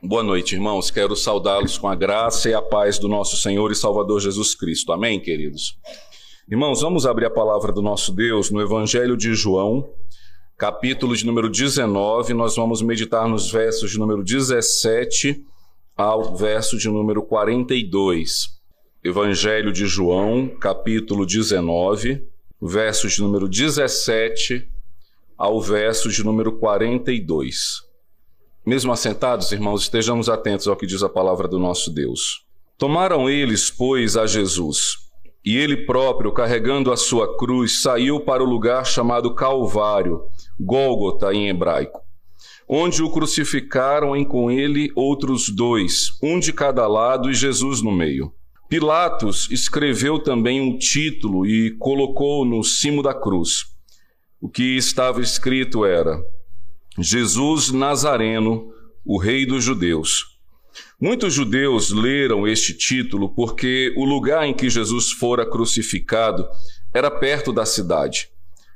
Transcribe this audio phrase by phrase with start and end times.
[0.00, 0.92] Boa noite, irmãos.
[0.92, 4.92] Quero saudá-los com a graça e a paz do nosso Senhor e Salvador Jesus Cristo.
[4.92, 5.76] Amém, queridos?
[6.48, 9.92] Irmãos, vamos abrir a palavra do nosso Deus no Evangelho de João,
[10.56, 12.32] capítulo de número 19.
[12.32, 15.44] Nós vamos meditar nos versos de número 17
[15.96, 18.56] ao verso de número 42.
[19.02, 22.24] Evangelho de João, capítulo 19,
[22.62, 24.64] versos de número 17
[25.36, 27.87] ao verso de número 42.
[28.68, 32.44] Mesmo assentados, irmãos, estejamos atentos ao que diz a palavra do nosso Deus.
[32.76, 34.98] Tomaram eles, pois, a Jesus,
[35.42, 40.20] e ele próprio, carregando a sua cruz, saiu para o lugar chamado Calvário,
[40.60, 42.02] Gólgota em hebraico,
[42.68, 47.90] onde o crucificaram e com ele outros dois, um de cada lado e Jesus no
[47.90, 48.34] meio.
[48.68, 53.64] Pilatos escreveu também um título e colocou no cimo da cruz.
[54.38, 56.20] O que estava escrito era:
[57.00, 58.72] Jesus Nazareno,
[59.04, 60.36] o Rei dos Judeus.
[61.00, 66.44] Muitos judeus leram este título porque o lugar em que Jesus fora crucificado
[66.92, 68.28] era perto da cidade.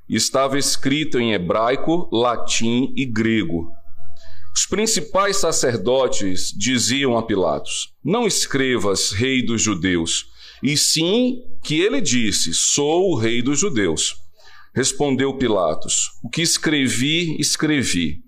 [0.09, 3.69] Estava escrito em hebraico, latim e grego.
[4.55, 10.27] Os principais sacerdotes diziam a Pilatos: Não escrevas Rei dos Judeus,
[10.63, 14.22] e sim que ele disse: Sou o Rei dos Judeus.
[14.75, 18.21] Respondeu Pilatos: O que escrevi, escrevi.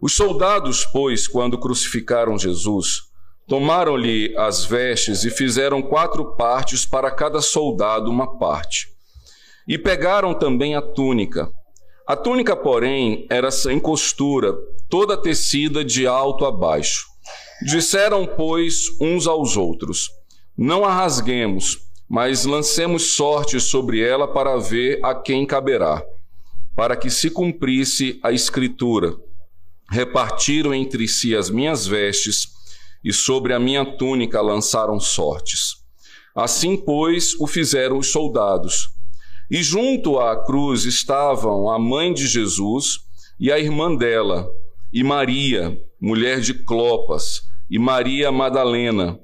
[0.00, 3.02] Os soldados, pois, quando crucificaram Jesus,
[3.48, 8.88] tomaram-lhe as vestes e fizeram quatro partes para cada soldado uma parte.
[9.66, 11.50] E pegaram também a túnica.
[12.06, 14.52] A túnica, porém, era sem costura,
[14.90, 17.06] toda tecida de alto a baixo.
[17.62, 20.10] Disseram, pois, uns aos outros:
[20.56, 26.04] Não a rasguemos mas lancemos sorte sobre ela para ver a quem caberá,
[26.74, 29.16] para que se cumprisse a Escritura.
[29.88, 32.48] Repartiram entre si as minhas vestes,
[33.04, 35.76] e sobre a minha túnica lançaram sortes.
[36.34, 38.88] Assim, pois, o fizeram os soldados.
[39.48, 42.98] E junto à cruz estavam a mãe de Jesus
[43.38, 44.50] e a irmã dela,
[44.92, 49.16] e Maria, mulher de Clopas, e Maria Madalena.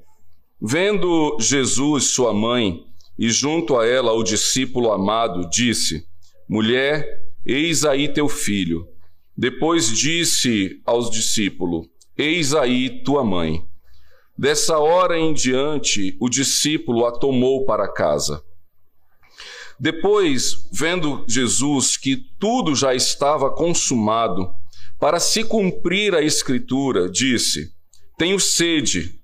[0.59, 2.83] Vendo Jesus sua mãe
[3.17, 6.05] e junto a ela o discípulo amado, disse:
[6.49, 7.05] Mulher,
[7.45, 8.87] eis aí teu filho.
[9.35, 11.87] Depois disse aos discípulos:
[12.17, 13.63] Eis aí tua mãe.
[14.35, 18.43] Dessa hora em diante, o discípulo a tomou para casa.
[19.79, 24.51] Depois, vendo Jesus que tudo já estava consumado,
[24.99, 27.71] para se cumprir a Escritura, disse:
[28.17, 29.16] Tenho sede.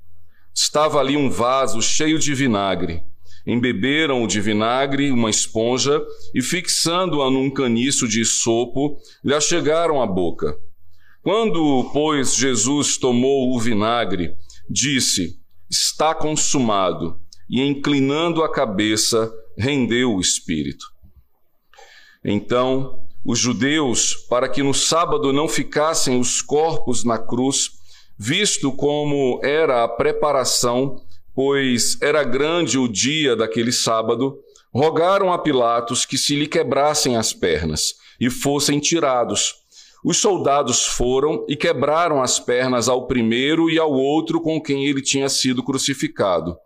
[0.54, 3.02] Estava ali um vaso cheio de vinagre.
[3.46, 6.02] Embeberam de vinagre uma esponja
[6.34, 10.56] e, fixando-a num caniço de sopo, lhe chegaram à boca.
[11.22, 14.36] Quando, pois, Jesus tomou o vinagre,
[14.70, 20.86] disse: Está consumado, e, inclinando a cabeça, rendeu o espírito.
[22.24, 27.72] Então, os judeus, para que no sábado não ficassem os corpos na cruz,
[28.18, 31.02] visto como era a preparação,
[31.36, 34.38] pois era grande o dia daquele sábado,
[34.74, 39.56] rogaram a Pilatos que se lhe quebrassem as pernas e fossem tirados.
[40.04, 45.02] Os soldados foram e quebraram as pernas ao primeiro e ao outro com quem ele
[45.02, 46.58] tinha sido crucificado.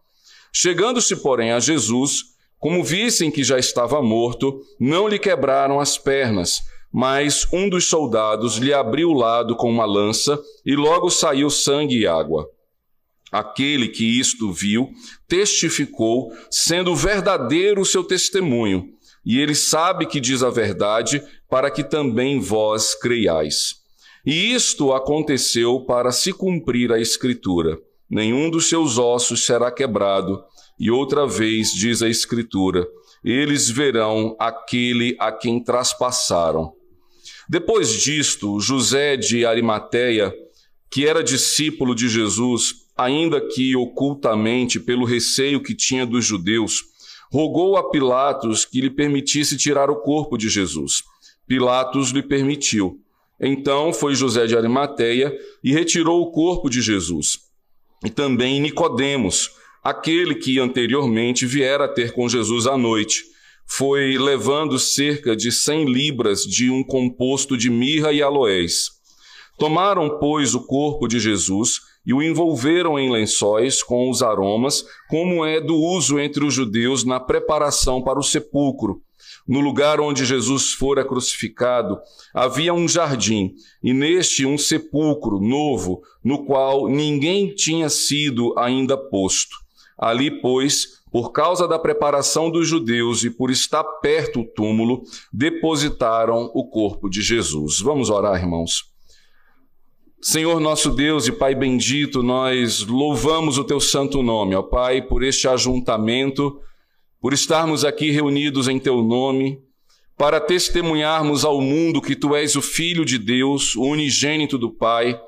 [0.51, 2.23] Chegando-se, porém, a Jesus,
[2.57, 8.57] como vissem que já estava morto, não lhe quebraram as pernas, mas um dos soldados
[8.57, 12.47] lhe abriu o lado com uma lança e logo saiu sangue e água.
[13.31, 14.89] Aquele que isto viu
[15.27, 18.89] testificou, sendo verdadeiro o seu testemunho,
[19.25, 23.75] e ele sabe que diz a verdade, para que também vós creiais.
[24.25, 27.77] E isto aconteceu para se cumprir a Escritura:
[28.09, 30.41] nenhum dos seus ossos será quebrado.
[30.79, 32.87] E outra vez diz a Escritura:
[33.23, 36.73] eles verão aquele a quem traspassaram.
[37.49, 40.33] Depois disto, José de Arimateia,
[40.91, 46.83] que era discípulo de Jesus, ainda que ocultamente pelo receio que tinha dos judeus,
[47.31, 51.03] rogou a Pilatos que lhe permitisse tirar o corpo de Jesus.
[51.47, 52.99] Pilatos lhe permitiu.
[53.39, 55.33] Então foi José de Arimateia
[55.63, 57.39] e retirou o corpo de Jesus.
[58.03, 59.51] E também Nicodemos,
[59.81, 63.23] aquele que anteriormente viera ter com Jesus à noite
[63.67, 68.89] foi levando cerca de cem libras de um composto de mirra e aloés.
[69.59, 75.45] Tomaram, pois, o corpo de Jesus e o envolveram em lençóis com os aromas, como
[75.45, 79.01] é do uso entre os judeus na preparação para o sepulcro.
[79.47, 81.97] no lugar onde Jesus fora crucificado,
[82.33, 89.55] havia um jardim, e neste um sepulcro novo, no qual ninguém tinha sido ainda posto.
[89.97, 96.51] Ali, pois, por causa da preparação dos judeus e por estar perto o túmulo, depositaram
[96.53, 97.79] o corpo de Jesus.
[97.79, 98.85] Vamos orar, irmãos.
[100.21, 105.23] Senhor nosso Deus e Pai bendito, nós louvamos o teu santo nome, ó Pai, por
[105.23, 106.59] este ajuntamento
[107.19, 109.59] por estarmos aqui reunidos em Teu nome,
[110.17, 115.19] para testemunharmos ao mundo que Tu és o Filho de Deus, o unigênito do Pai,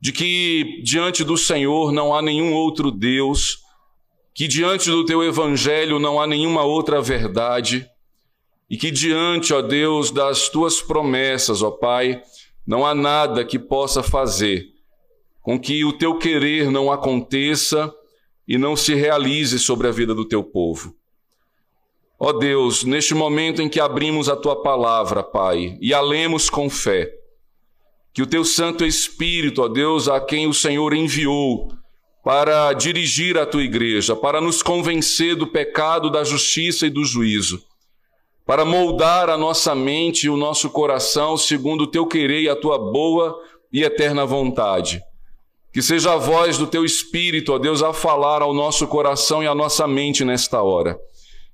[0.00, 3.58] de que diante do Senhor não há nenhum outro Deus,
[4.34, 7.86] que diante do Teu Evangelho não há nenhuma outra verdade,
[8.68, 12.22] e que diante, ó Deus, das Tuas promessas, ó Pai,
[12.66, 14.66] não há nada que possa fazer
[15.42, 17.92] com que o Teu querer não aconteça
[18.46, 20.94] e não se realize sobre a vida do Teu povo.
[22.18, 26.70] Ó Deus, neste momento em que abrimos a tua palavra, Pai, e a lemos com
[26.70, 27.12] fé,
[28.14, 31.72] que o teu Santo Espírito, ó Deus, a quem o Senhor enviou
[32.22, 37.60] para dirigir a tua igreja, para nos convencer do pecado, da justiça e do juízo,
[38.46, 42.56] para moldar a nossa mente e o nosso coração segundo o teu querer e a
[42.56, 43.36] tua boa
[43.72, 45.02] e eterna vontade.
[45.72, 49.46] Que seja a voz do teu Espírito, ó Deus, a falar ao nosso coração e
[49.46, 50.98] à nossa mente nesta hora.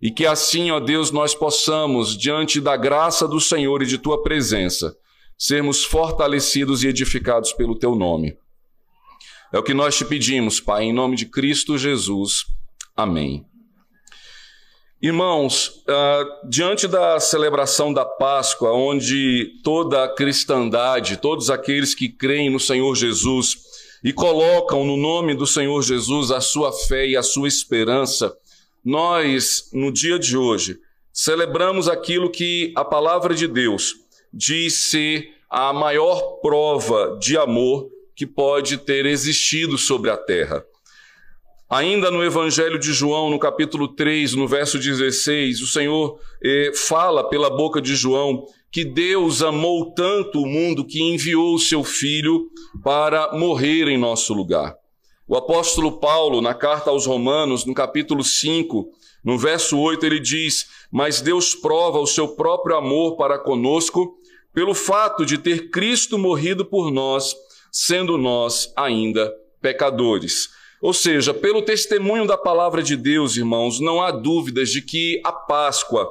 [0.03, 4.23] E que assim, ó Deus, nós possamos, diante da graça do Senhor e de tua
[4.23, 4.97] presença,
[5.37, 8.37] sermos fortalecidos e edificados pelo teu nome.
[9.51, 12.45] É o que nós te pedimos, Pai, em nome de Cristo Jesus.
[12.95, 13.47] Amém.
[15.01, 22.51] Irmãos, uh, diante da celebração da Páscoa, onde toda a cristandade, todos aqueles que creem
[22.51, 23.57] no Senhor Jesus
[24.05, 28.37] e colocam no nome do Senhor Jesus a sua fé e a sua esperança,
[28.85, 30.79] nós, no dia de hoje,
[31.11, 33.95] celebramos aquilo que a palavra de Deus
[34.33, 40.65] diz ser a maior prova de amor que pode ter existido sobre a terra.
[41.71, 47.29] Ainda no Evangelho de João, no capítulo 3, no verso 16, o Senhor eh, fala
[47.29, 52.49] pela boca de João que Deus amou tanto o mundo que enviou o seu Filho
[52.83, 54.75] para morrer em nosso lugar.
[55.29, 58.89] O apóstolo Paulo, na carta aos Romanos, no capítulo 5,
[59.25, 64.19] no verso 8, ele diz: Mas Deus prova o seu próprio amor para conosco
[64.53, 67.33] pelo fato de ter Cristo morrido por nós,
[67.71, 70.49] sendo nós ainda pecadores.
[70.81, 75.33] Ou seja, pelo testemunho da palavra de Deus, irmãos, não há dúvidas de que a
[75.33, 76.09] Páscoa,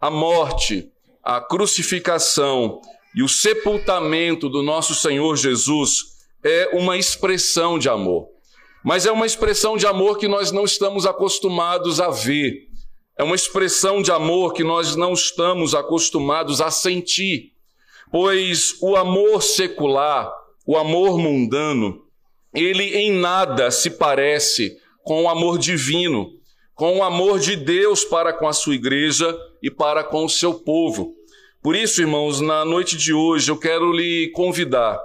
[0.00, 0.90] a morte,
[1.22, 2.80] a crucificação
[3.14, 6.12] e o sepultamento do nosso Senhor Jesus
[6.44, 8.32] é uma expressão de amor
[8.82, 12.68] mas é uma expressão de amor que nós não estamos acostumados a ver.
[13.16, 17.52] É uma expressão de amor que nós não estamos acostumados a sentir.
[18.10, 20.32] Pois o amor secular,
[20.66, 22.02] o amor mundano,
[22.54, 26.30] ele em nada se parece com o amor divino,
[26.74, 30.54] com o amor de Deus para com a sua igreja e para com o seu
[30.54, 31.12] povo.
[31.62, 35.00] Por isso, irmãos, na noite de hoje eu quero lhe convidar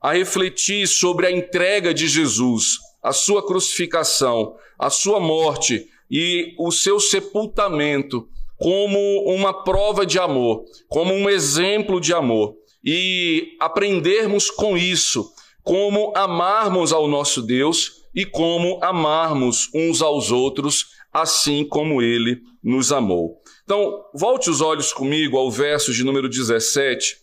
[0.00, 6.70] a refletir sobre a entrega de Jesus a sua crucificação, a sua morte e o
[6.70, 8.28] seu sepultamento
[8.58, 12.54] como uma prova de amor, como um exemplo de amor
[12.84, 15.32] e aprendermos com isso
[15.62, 22.90] como amarmos ao nosso Deus e como amarmos uns aos outros, assim como ele nos
[22.92, 23.40] amou.
[23.64, 27.16] Então, volte os olhos comigo ao verso de número 17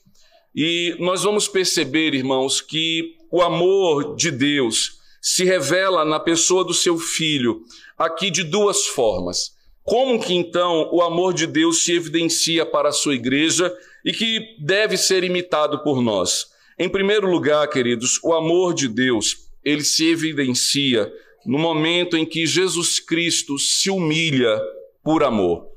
[0.56, 6.74] e nós vamos perceber, irmãos, que o amor de Deus se revela na pessoa do
[6.74, 7.62] seu filho,
[7.98, 9.52] aqui de duas formas.
[9.84, 13.74] Como que então o amor de Deus se evidencia para a sua igreja
[14.08, 16.48] e que deve ser imitado por nós?
[16.80, 21.12] Em primeiro lugar, queridos, o amor de Deus, ele se evidencia
[21.46, 24.60] no momento em que Jesus Cristo se humilha
[25.04, 25.68] por amor.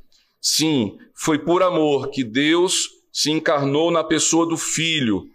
[0.41, 5.27] Sim, foi por amor que Deus se encarnou na pessoa do Filho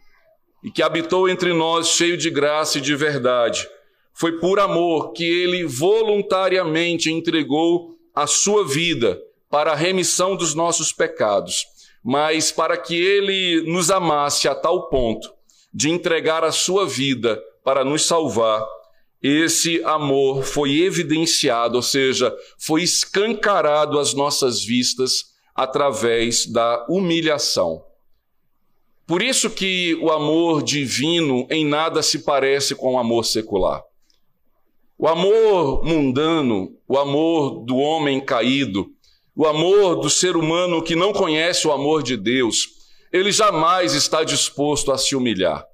[0.63, 3.67] e que habitou entre nós cheio de graça e de verdade
[4.15, 10.93] foi por amor que ele voluntariamente entregou a sua vida para a remissão dos nossos
[10.93, 11.65] pecados,
[12.05, 15.27] mas para que ele nos amasse a tal ponto
[15.73, 18.63] de entregar a sua vida para nos salvar,
[19.23, 27.83] esse amor foi evidenciado, ou seja, foi escancarado às nossas vistas através da humilhação.
[29.07, 33.81] Por isso que o amor divino em nada se parece com o amor secular.
[34.95, 38.94] O amor mundano, o amor do homem caído,
[39.35, 42.69] o amor do ser humano que não conhece o amor de Deus,
[43.11, 45.65] ele jamais está disposto a se humilhar.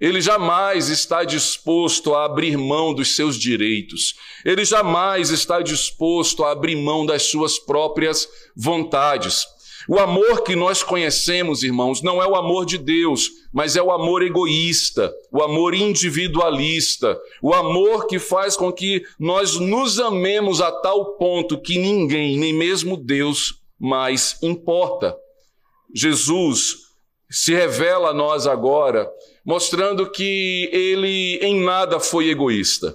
[0.00, 4.14] Ele jamais está disposto a abrir mão dos seus direitos.
[4.44, 9.44] Ele jamais está disposto a abrir mão das suas próprias vontades.
[9.88, 13.90] O amor que nós conhecemos, irmãos, não é o amor de Deus, mas é o
[13.90, 20.70] amor egoísta, o amor individualista, o amor que faz com que nós nos amemos a
[20.70, 25.16] tal ponto que ninguém, nem mesmo Deus, mais importa.
[25.94, 26.88] Jesus
[27.30, 29.10] se revela a nós agora,
[29.42, 32.94] mostrando que ele em nada foi egoísta.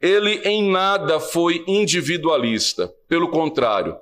[0.00, 2.92] Ele em nada foi individualista.
[3.08, 3.96] Pelo contrário,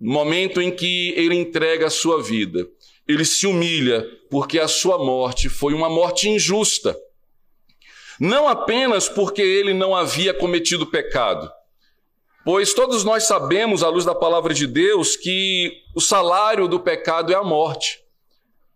[0.00, 2.66] no momento em que ele entrega a sua vida,
[3.08, 6.96] ele se humilha porque a sua morte foi uma morte injusta.
[8.18, 11.50] Não apenas porque ele não havia cometido pecado,
[12.44, 17.32] pois todos nós sabemos, à luz da palavra de Deus, que o salário do pecado
[17.32, 18.00] é a morte.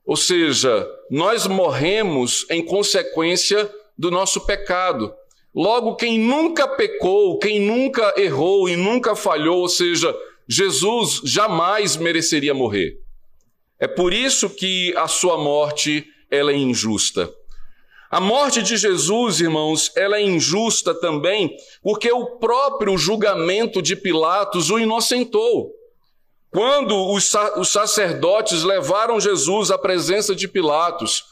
[0.05, 5.15] Ou seja, nós morremos em consequência do nosso pecado.
[5.55, 10.15] Logo, quem nunca pecou, quem nunca errou e nunca falhou, ou seja,
[10.51, 12.99] Jesus jamais mereceria morrer.
[13.79, 17.33] É por isso que a sua morte ela é injusta.
[18.11, 24.71] A morte de Jesus, irmãos, ela é injusta também porque o próprio julgamento de Pilatos
[24.71, 25.71] o inocentou.
[26.51, 27.31] Quando os,
[27.69, 31.23] sacerdotes levaram Jesus à presença de Pilatos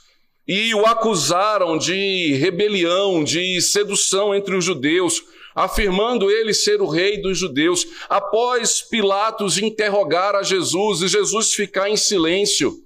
[0.46, 5.20] e o acusaram de rebelião, de sedução entre os judeus,
[5.58, 11.90] afirmando ele ser o rei dos judeus, após Pilatos interrogar a Jesus e Jesus ficar
[11.90, 12.80] em silêncio,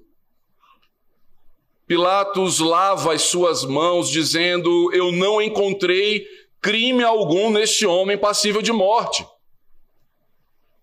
[1.86, 6.26] Pilatos lava as suas mãos, dizendo: Eu não encontrei
[6.62, 9.26] crime algum neste homem passível de morte.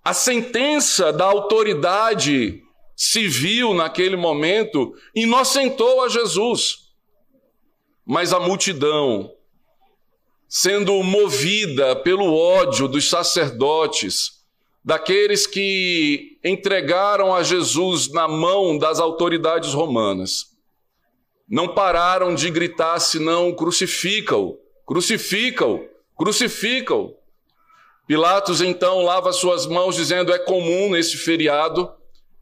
[0.03, 2.61] A sentença da autoridade
[2.95, 6.89] civil naquele momento inocentou a Jesus.
[8.05, 9.33] Mas a multidão,
[10.49, 14.39] sendo movida pelo ódio dos sacerdotes,
[14.83, 20.47] daqueles que entregaram a Jesus na mão das autoridades romanas,
[21.47, 25.87] não pararam de gritar senão crucifica-o, crucifica-o,
[26.17, 27.15] crucifica-o.
[28.07, 31.91] Pilatos então lava suas mãos, dizendo: é comum nesse feriado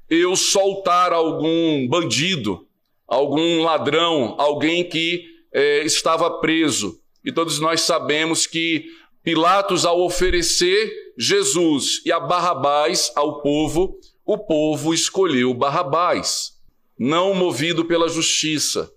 [0.09, 2.65] eu soltar algum bandido,
[3.05, 6.97] algum ladrão, alguém que é, estava preso.
[7.27, 8.85] E todos nós sabemos que
[9.21, 16.53] Pilatos, ao oferecer Jesus e a Barrabás ao povo, o povo escolheu Barrabás,
[16.97, 18.89] não movido pela justiça,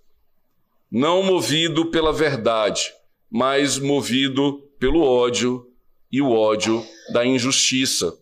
[0.89, 2.93] não movido pela verdade,
[3.29, 5.67] mas movido pelo ódio
[6.13, 8.17] e o ódio da injustiça.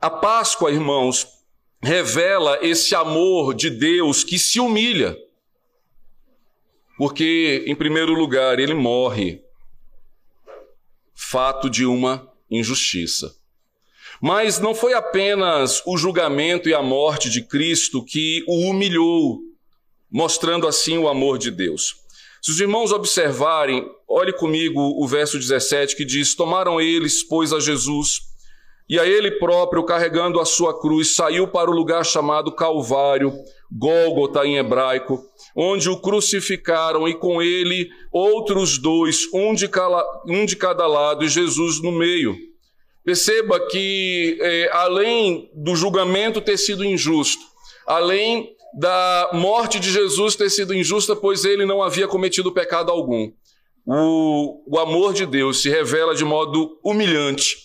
[0.00, 1.26] A Páscoa, irmãos,
[1.82, 5.14] revela esse amor de Deus que se humilha.
[6.96, 9.42] Porque, em primeiro lugar, ele morre,
[11.14, 13.34] fato de uma injustiça.
[14.20, 19.40] Mas não foi apenas o julgamento e a morte de Cristo que o humilhou,
[20.10, 21.96] mostrando assim o amor de Deus.
[22.40, 27.60] Se os irmãos observarem, olhe comigo o verso 17 que diz: Tomaram eles, pois, a
[27.60, 28.20] Jesus,
[28.88, 33.32] e a ele próprio, carregando a sua cruz, saiu para o lugar chamado Calvário,
[33.78, 35.24] Gólgota em hebraico,
[35.56, 41.24] onde o crucificaram e com ele outros dois, um de, cala, um de cada lado
[41.24, 42.36] e Jesus no meio.
[43.04, 47.42] Perceba que, é, além do julgamento ter sido injusto,
[47.86, 53.32] além da morte de Jesus ter sido injusta, pois ele não havia cometido pecado algum.
[53.84, 57.56] O, o amor de Deus se revela de modo humilhante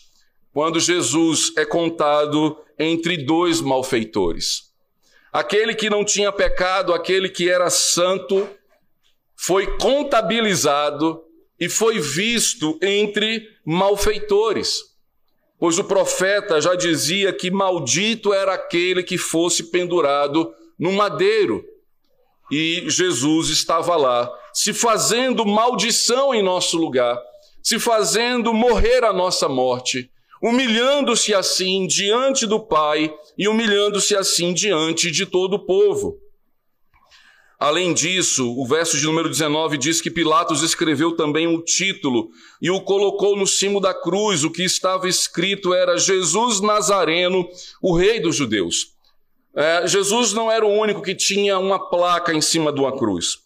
[0.51, 4.66] quando Jesus é contado entre dois malfeitores.
[5.31, 8.47] Aquele que não tinha pecado, aquele que era santo,
[9.35, 11.23] foi contabilizado
[11.59, 14.79] e foi visto entre malfeitores.
[15.59, 21.63] Pois o profeta já dizia que maldito era aquele que fosse pendurado no madeiro.
[22.51, 27.19] E Jesus estava lá, se fazendo maldição em nosso lugar,
[27.61, 30.09] se fazendo morrer a nossa morte,
[30.41, 36.17] humilhando-se assim diante do Pai e humilhando-se assim diante de todo o povo.
[37.59, 42.29] Além disso, o verso de número 19 diz que Pilatos escreveu também um título
[42.61, 44.43] e o colocou no cimo da cruz.
[44.43, 47.47] O que estava escrito era Jesus Nazareno,
[47.81, 48.95] o Rei dos Judeus.
[49.55, 53.39] É, Jesus não era o único que tinha uma placa em cima de uma cruz.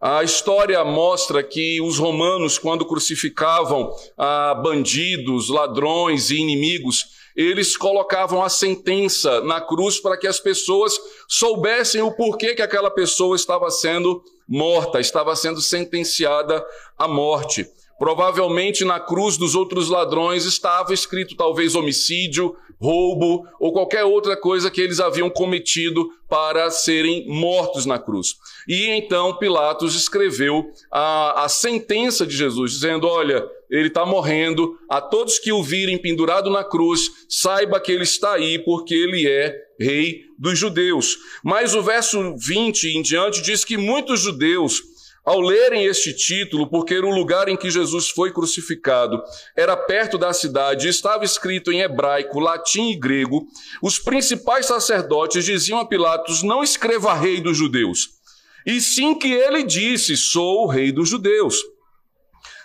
[0.00, 8.42] A história mostra que os romanos, quando crucificavam ah, bandidos, ladrões e inimigos, eles colocavam
[8.42, 10.98] a sentença na cruz para que as pessoas
[11.28, 16.64] soubessem o porquê que aquela pessoa estava sendo morta, estava sendo sentenciada
[16.98, 17.66] à morte.
[17.98, 24.70] Provavelmente na cruz dos outros ladrões estava escrito talvez homicídio, roubo ou qualquer outra coisa
[24.70, 28.36] que eles haviam cometido para serem mortos na cruz.
[28.68, 35.00] E então Pilatos escreveu a, a sentença de Jesus, dizendo: Olha, ele está morrendo, a
[35.00, 39.54] todos que o virem pendurado na cruz, saiba que ele está aí, porque ele é
[39.78, 41.16] rei dos judeus.
[41.44, 44.82] Mas o verso 20 em diante diz que muitos judeus
[45.26, 49.20] ao lerem este título, porque o lugar em que Jesus foi crucificado
[49.56, 53.44] era perto da cidade, estava escrito em hebraico, latim e grego,
[53.82, 58.10] os principais sacerdotes diziam a Pilatos: Não escreva rei dos judeus,
[58.64, 61.60] e sim que ele disse: Sou o rei dos judeus.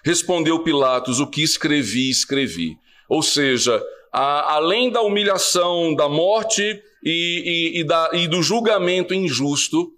[0.06, 2.78] Respondeu Pilatos: O que escrevi, escrevi.
[3.10, 3.82] Ou seja,
[4.14, 6.62] a, além da humilhação, da morte
[7.04, 9.92] e, e, e, da, e do julgamento injusto,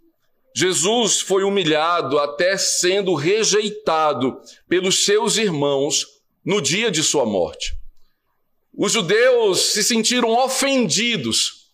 [0.55, 6.05] Jesus foi humilhado até sendo rejeitado pelos seus irmãos
[6.45, 7.73] no dia de sua morte.
[8.75, 11.71] Os judeus se sentiram ofendidos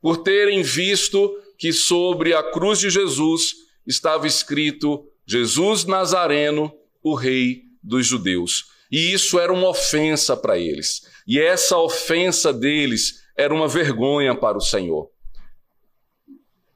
[0.00, 3.56] por terem visto que sobre a cruz de Jesus
[3.86, 8.66] estava escrito Jesus Nazareno, o Rei dos Judeus.
[8.90, 11.02] E isso era uma ofensa para eles.
[11.26, 15.10] E essa ofensa deles era uma vergonha para o Senhor.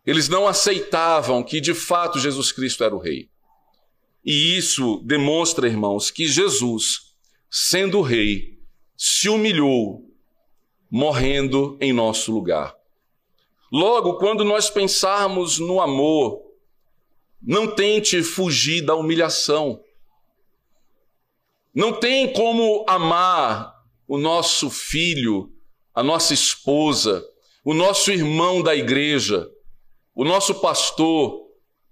[0.04, 3.30] Eles não aceitavam que de fato Jesus Cristo era o Rei.
[4.24, 7.14] E isso demonstra, irmãos, que Jesus,
[7.50, 8.58] sendo Rei,
[8.96, 10.08] se humilhou,
[10.90, 12.74] morrendo em nosso lugar.
[13.72, 16.42] Logo, quando nós pensarmos no amor,
[17.40, 19.82] não tente fugir da humilhação.
[21.74, 23.74] Não tem como amar
[24.06, 25.50] o nosso filho,
[25.94, 27.26] a nossa esposa,
[27.64, 29.50] o nosso irmão da igreja,
[30.14, 31.40] o nosso pastor,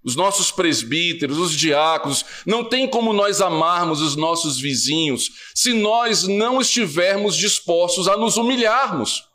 [0.03, 6.23] os nossos presbíteros, os diáconos, não tem como nós amarmos os nossos vizinhos se nós
[6.23, 9.27] não estivermos dispostos a nos humilharmos.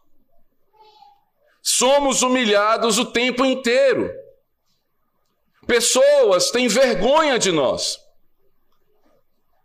[1.63, 4.11] Somos humilhados o tempo inteiro.
[5.67, 7.99] Pessoas têm vergonha de nós.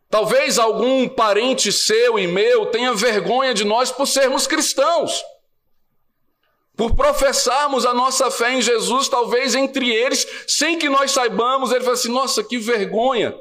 [0.10, 5.24] Talvez algum parente seu e meu tenha vergonha de nós por sermos cristãos
[6.82, 11.82] por professarmos a nossa fé em Jesus, talvez entre eles, sem que nós saibamos, ele
[11.82, 13.36] fala assim: nossa, que vergonha.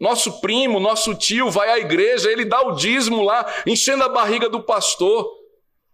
[0.00, 4.48] Nosso primo, nosso tio vai à igreja, ele dá o dízimo lá, enchendo a barriga
[4.48, 5.32] do pastor.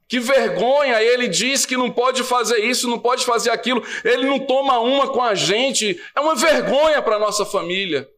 [0.09, 4.39] Que vergonha, ele diz que não pode fazer isso, não pode fazer aquilo, ele não
[4.39, 8.09] toma uma com a gente, é uma vergonha para a nossa família.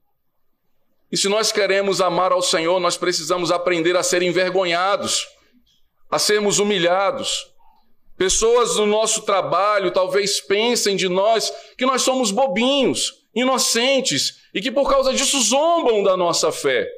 [1.11, 5.27] E se nós queremos amar ao Senhor, nós precisamos aprender a ser envergonhados,
[6.09, 7.53] a sermos humilhados.
[8.17, 14.71] Pessoas do nosso trabalho talvez pensem de nós que nós somos bobinhos, inocentes e que
[14.71, 16.89] por causa disso zombam da nossa fé.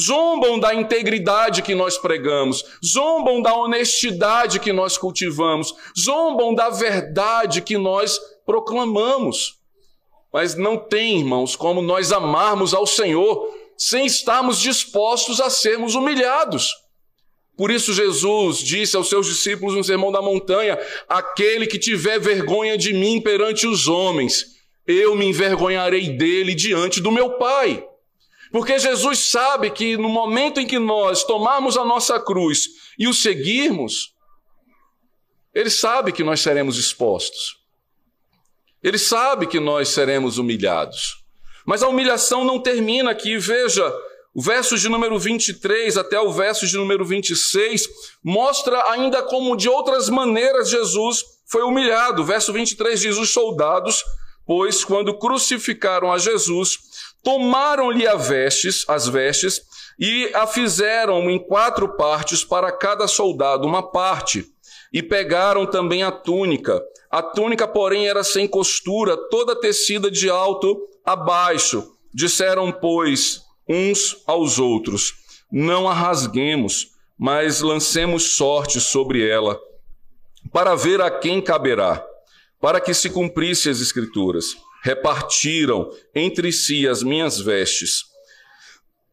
[0.00, 7.62] Zombam da integridade que nós pregamos, zombam da honestidade que nós cultivamos, zombam da verdade
[7.62, 9.60] que nós proclamamos.
[10.32, 16.72] Mas não tem, irmãos, como nós amarmos ao Senhor sem estarmos dispostos a sermos humilhados.
[17.56, 22.76] Por isso, Jesus disse aos seus discípulos no Sermão da Montanha: Aquele que tiver vergonha
[22.76, 24.46] de mim perante os homens,
[24.86, 27.86] eu me envergonharei dele diante do meu Pai.
[28.50, 33.14] Porque Jesus sabe que no momento em que nós tomarmos a nossa cruz e o
[33.14, 34.14] seguirmos,
[35.52, 37.64] Ele sabe que nós seremos expostos.
[38.82, 41.24] Ele sabe que nós seremos humilhados.
[41.64, 43.38] Mas a humilhação não termina aqui.
[43.38, 43.92] Veja,
[44.34, 47.88] o verso de número 23 até o verso de número 26
[48.22, 52.24] mostra ainda como de outras maneiras Jesus foi humilhado.
[52.24, 54.02] verso 23 diz: Os soldados,
[54.44, 56.78] pois, quando crucificaram a Jesus,
[57.22, 59.62] tomaram-lhe as vestes, as vestes
[60.00, 64.44] e a fizeram em quatro partes para cada soldado uma parte.
[64.92, 66.82] E pegaram também a túnica.
[67.10, 71.92] A túnica, porém, era sem costura, toda tecida de alto a baixo.
[72.12, 75.14] Disseram, pois, uns aos outros.
[75.50, 79.58] Não a rasguemos, mas lancemos sorte sobre ela,
[80.52, 82.04] para ver a quem caberá,
[82.60, 84.56] para que se cumprisse as Escrituras.
[84.82, 88.04] Repartiram entre si as minhas vestes.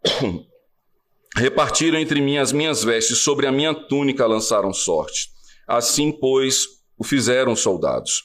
[1.35, 5.29] Repartiram entre mim as minhas vestes, sobre a minha túnica lançaram sorte.
[5.65, 6.65] Assim, pois,
[6.97, 8.23] o fizeram soldados.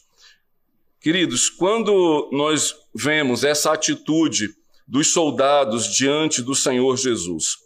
[1.01, 4.49] Queridos, quando nós vemos essa atitude
[4.87, 7.57] dos soldados diante do Senhor Jesus.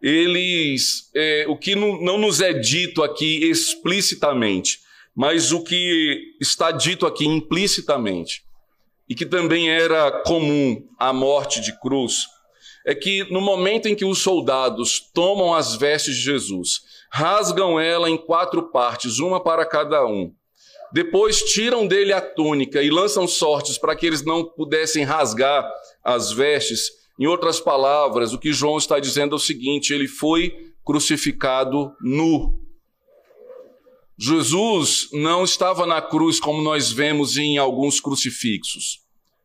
[0.00, 4.80] eles, é, o que não, não nos é dito aqui explicitamente,
[5.14, 8.42] mas o que está dito aqui implicitamente,
[9.08, 12.26] e que também era comum à morte de cruz,
[12.86, 16.80] é que no momento em que os soldados tomam as vestes de Jesus,
[17.12, 20.32] rasgam ela em quatro partes, uma para cada um,
[20.92, 25.70] depois tiram dele a túnica e lançam sortes para que eles não pudessem rasgar
[26.02, 26.90] as vestes.
[27.18, 32.58] Em outras palavras, o que João está dizendo é o seguinte: ele foi crucificado nu.
[34.18, 39.00] Jesus não estava na cruz como nós vemos em alguns crucifixos,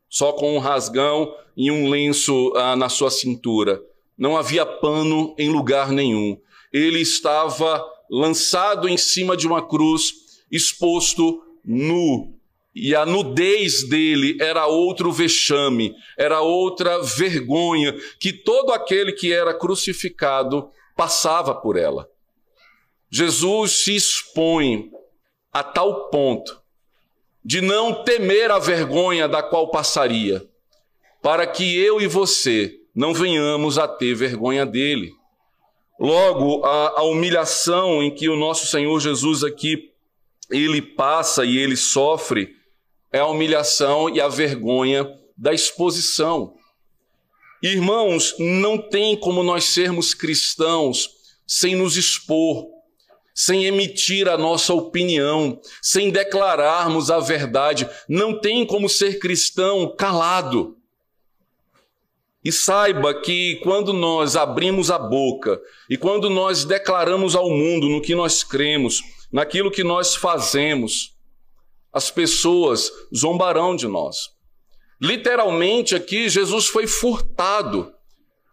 [0.10, 3.82] só com um rasgão e um lenço ah, na sua cintura.
[4.18, 6.38] Não havia pano em lugar nenhum.
[6.74, 10.13] Ele estava lançado em cima de uma cruz,
[10.52, 12.35] exposto nu.
[12.76, 19.54] E a nudez dele era outro vexame, era outra vergonha que todo aquele que era
[19.54, 22.06] crucificado passava por ela.
[23.10, 24.92] Jesus se expõe
[25.54, 26.62] a tal ponto
[27.44, 30.46] de não temer a vergonha da qual passaria,
[31.22, 35.14] para que eu e você não venhamos a ter vergonha dele.
[35.98, 39.92] Logo, a, a humilhação em que o nosso Senhor Jesus aqui
[40.50, 42.55] ele passa e ele sofre
[43.15, 46.54] é a humilhação e a vergonha da exposição.
[47.63, 51.10] Irmãos, não tem como nós sermos cristãos
[51.47, 52.67] sem nos expor,
[53.34, 57.89] sem emitir a nossa opinião, sem declararmos a verdade.
[58.10, 60.75] Não tem como ser cristão calado.
[62.43, 68.01] E saiba que quando nós abrimos a boca e quando nós declaramos ao mundo no
[68.01, 69.01] que nós cremos,
[69.32, 71.14] naquilo que nós fazemos,
[71.96, 74.18] as pessoas zombarão de nós.
[75.02, 77.90] Literalmente aqui, Jesus foi furtado.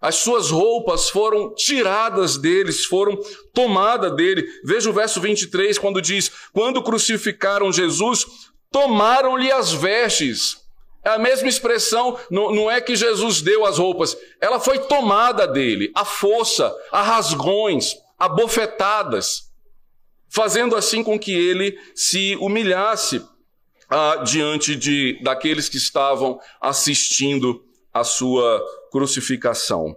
[0.00, 3.18] As suas roupas foram tiradas deles, foram
[3.52, 4.46] tomadas dele.
[4.64, 8.24] Veja o verso 23, quando diz: Quando crucificaram Jesus,
[8.70, 10.58] tomaram-lhe as vestes.
[11.04, 15.90] É a mesma expressão, não, é que Jesus deu as roupas, ela foi tomada dele,
[15.96, 19.50] a força, a rasgões, a bofetadas,
[20.28, 23.20] fazendo assim com que ele se humilhasse
[23.94, 29.94] ah, diante de daqueles que estavam assistindo a sua crucificação.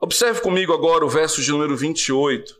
[0.00, 2.52] Observe comigo agora o verso de número 28,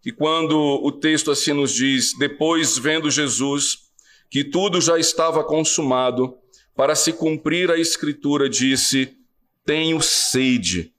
[0.00, 3.90] que quando o texto assim nos diz: Depois, vendo Jesus
[4.30, 6.38] que tudo já estava consumado,
[6.74, 9.14] para se cumprir a escritura, disse:
[9.62, 10.90] Tenho sede.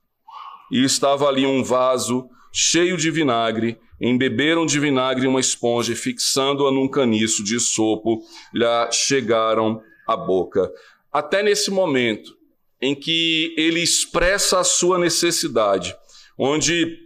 [0.71, 6.71] E estava ali um vaso cheio de vinagre, embeberam de vinagre uma esponja e, fixando-a
[6.71, 8.21] num caniço de sopo,
[8.53, 10.69] lhe chegaram à boca.
[11.11, 12.35] Até nesse momento
[12.81, 15.95] em que ele expressa a sua necessidade,
[16.37, 16.99] onde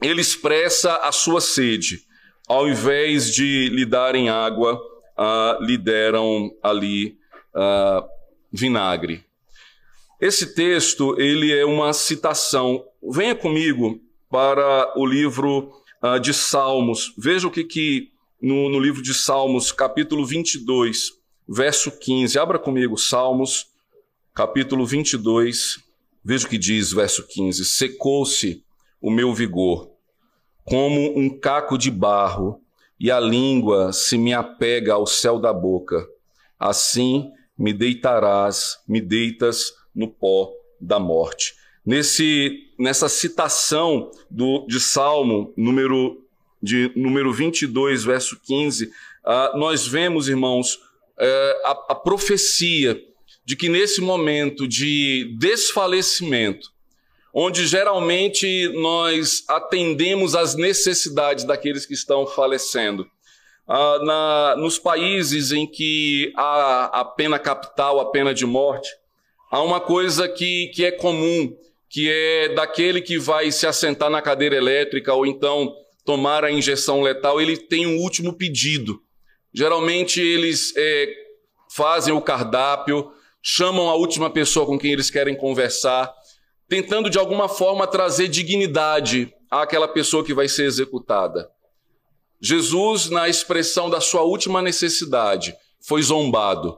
[0.00, 2.02] ele expressa a sua sede,
[2.46, 4.80] ao invés de lhe darem água,
[5.18, 7.18] uh, lhe deram ali
[7.54, 8.06] uh,
[8.52, 9.24] vinagre.
[10.20, 12.84] Esse texto ele é uma citação.
[13.02, 17.14] Venha comigo para o livro uh, de Salmos.
[17.16, 21.12] Veja o que, que no, no livro de Salmos, capítulo 22,
[21.48, 22.38] verso 15.
[22.38, 23.66] Abra comigo Salmos,
[24.34, 25.78] capítulo 22.
[26.24, 28.64] Veja o que diz, verso 15: Secou-se
[29.00, 29.90] o meu vigor,
[30.64, 32.60] como um caco de barro,
[32.98, 36.06] e a língua se me apega ao céu da boca.
[36.58, 41.54] Assim me deitarás, me deitas no pó da morte
[41.86, 46.20] nesse, nessa citação do, de Salmo número,
[46.60, 48.90] de, número 22, verso 15, uh,
[49.24, 53.00] ah, nós vemos, irmãos, uh, a, a profecia
[53.44, 56.74] de que nesse momento de desfalecimento,
[57.32, 63.06] onde geralmente nós atendemos às necessidades daqueles que estão falecendo.
[63.68, 68.88] Ah, na, nos países em que há a pena capital, a pena de morte,
[69.50, 71.54] há uma coisa que, que é comum,
[71.96, 77.00] que é daquele que vai se assentar na cadeira elétrica ou então tomar a injeção
[77.00, 79.00] letal, ele tem um último pedido.
[79.50, 81.10] Geralmente eles é,
[81.70, 83.10] fazem o cardápio,
[83.42, 86.12] chamam a última pessoa com quem eles querem conversar,
[86.68, 91.48] tentando de alguma forma trazer dignidade àquela pessoa que vai ser executada.
[92.38, 96.76] Jesus, na expressão da sua última necessidade, foi zombado.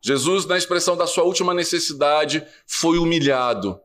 [0.00, 3.80] Jesus, na expressão da sua última necessidade, foi humilhado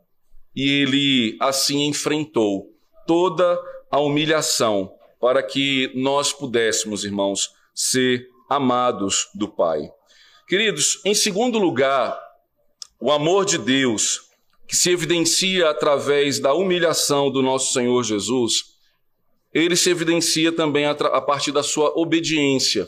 [0.55, 2.69] e ele assim enfrentou
[3.05, 3.59] toda
[3.89, 9.81] a humilhação para que nós pudéssemos, irmãos, ser amados do Pai.
[10.47, 12.19] Queridos, em segundo lugar,
[12.99, 14.29] o amor de Deus
[14.67, 18.65] que se evidencia através da humilhação do nosso Senhor Jesus,
[19.51, 22.87] ele se evidencia também a partir da sua obediência.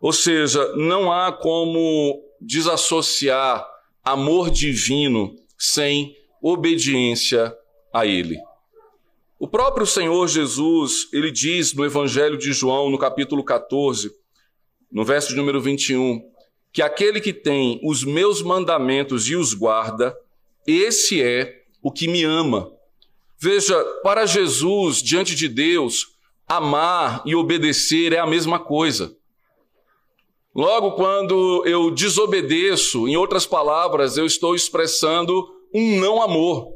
[0.00, 3.64] Ou seja, não há como desassociar
[4.02, 7.56] amor divino sem obediência
[7.94, 8.36] a ele.
[9.38, 14.10] O próprio Senhor Jesus, ele diz no Evangelho de João, no capítulo 14,
[14.90, 16.20] no verso número 21,
[16.72, 20.16] que aquele que tem os meus mandamentos e os guarda,
[20.66, 22.70] esse é o que me ama.
[23.38, 29.14] Veja, para Jesus, diante de Deus, amar e obedecer é a mesma coisa.
[30.54, 36.74] Logo, quando eu desobedeço, em outras palavras, eu estou expressando um não amor.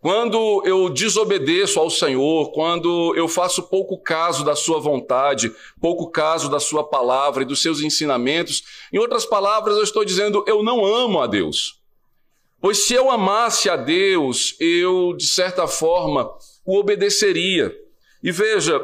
[0.00, 6.48] Quando eu desobedeço ao Senhor, quando eu faço pouco caso da Sua vontade, pouco caso
[6.48, 8.62] da Sua palavra e dos seus ensinamentos,
[8.92, 11.80] em outras palavras, eu estou dizendo eu não amo a Deus.
[12.60, 16.30] Pois se eu amasse a Deus, eu, de certa forma,
[16.64, 17.74] o obedeceria.
[18.22, 18.80] E veja,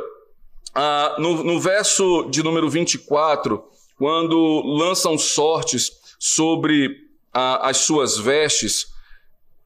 [0.74, 3.62] ah, no, no verso de número 24,
[3.96, 6.96] quando lançam sortes sobre
[7.32, 8.86] ah, as suas vestes,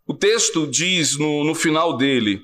[0.07, 2.41] o texto diz no, no final dele,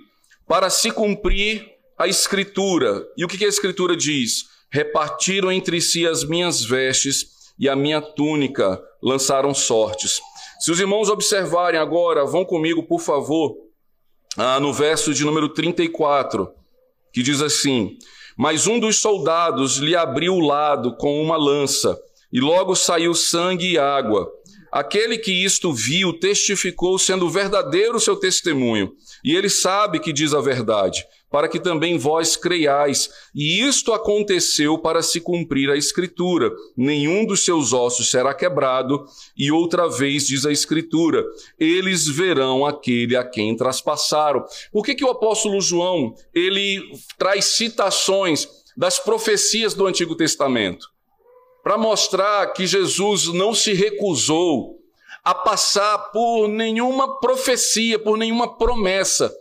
[0.47, 3.07] para se cumprir a escritura.
[3.17, 4.45] E o que, que a escritura diz?
[4.71, 10.21] Repartiram entre si as minhas vestes e a minha túnica lançaram sortes.
[10.59, 13.57] Se os irmãos observarem agora, vão comigo, por favor,
[14.37, 16.49] ah, no verso de número 34,
[17.13, 17.99] que diz assim:
[18.37, 21.99] mas um dos soldados lhe abriu o lado com uma lança,
[22.33, 24.31] e logo saiu sangue e água.
[24.73, 28.91] Aquele que isto viu testificou, sendo verdadeiro o seu testemunho,
[29.23, 33.11] e ele sabe que diz a verdade, para que também vós creiais.
[33.35, 39.05] E isto aconteceu para se cumprir a Escritura: nenhum dos seus ossos será quebrado,
[39.37, 41.23] e outra vez diz a Escritura:
[41.59, 44.43] eles verão aquele a quem traspassaram.
[44.73, 46.83] Por que, que o apóstolo João ele
[47.19, 50.87] traz citações das profecias do Antigo Testamento?
[51.63, 54.79] Para mostrar que Jesus não se recusou
[55.23, 59.33] a passar por nenhuma profecia, por nenhuma promessa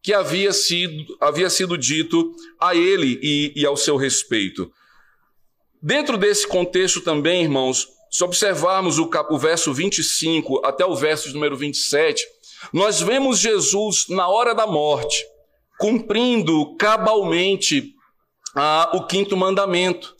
[0.00, 4.70] que havia sido, havia sido dito a ele e, e ao seu respeito.
[5.82, 11.56] Dentro desse contexto também, irmãos, se observarmos o, o verso 25 até o verso número
[11.56, 12.24] 27,
[12.72, 15.24] nós vemos Jesus na hora da morte,
[15.78, 17.92] cumprindo cabalmente
[18.54, 20.13] ah, o quinto mandamento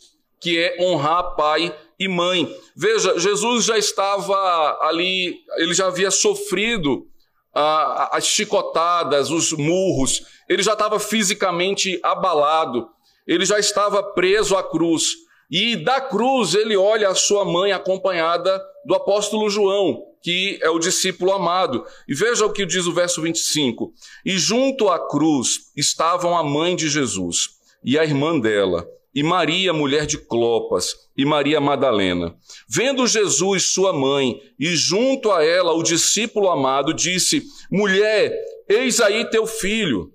[0.45, 2.47] que é honrar pai e mãe.
[2.75, 7.07] Veja, Jesus já estava ali, ele já havia sofrido
[7.51, 12.87] ah, as chicotadas, os murros, ele já estava fisicamente abalado,
[13.25, 15.13] ele já estava preso à cruz.
[15.49, 20.77] E da cruz ele olha a sua mãe acompanhada do apóstolo João, que é o
[20.77, 21.83] discípulo amado.
[22.07, 23.91] E veja o que diz o verso 25:
[24.23, 27.49] E junto à cruz estavam a mãe de Jesus
[27.83, 32.35] e a irmã dela e Maria, mulher de Clopas, e Maria Madalena.
[32.67, 39.23] Vendo Jesus, sua mãe, e junto a ela o discípulo amado, disse: Mulher, eis aí
[39.29, 40.11] teu filho.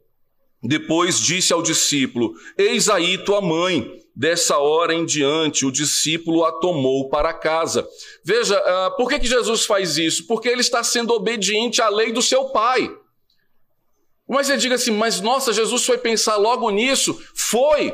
[0.63, 3.99] Depois disse ao discípulo: Eis aí tua mãe.
[4.15, 7.89] Dessa hora em diante, o discípulo a tomou para casa.
[8.23, 10.27] Veja, uh, por que, que Jesus faz isso?
[10.27, 12.91] Porque ele está sendo obediente à lei do seu pai.
[14.29, 17.21] Mas você diga assim, mas nossa, Jesus foi pensar logo nisso?
[17.35, 17.93] Foi,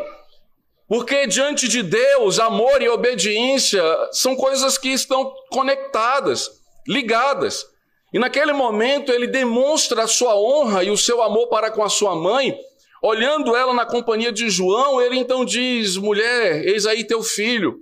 [0.88, 6.48] porque diante de Deus, amor e obediência são coisas que estão conectadas,
[6.86, 7.66] ligadas.
[8.12, 11.88] E naquele momento ele demonstra a sua honra e o seu amor para com a
[11.88, 12.56] sua mãe,
[13.02, 17.80] olhando ela na companhia de João, ele então diz: mulher, eis aí teu filho.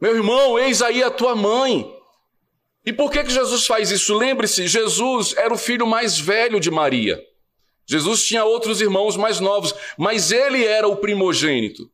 [0.00, 1.94] Meu irmão, eis aí a tua mãe.
[2.86, 4.16] E por que, que Jesus faz isso?
[4.16, 7.22] Lembre-se, Jesus era o filho mais velho de Maria.
[7.90, 11.90] Jesus tinha outros irmãos mais novos, mas ele era o primogênito.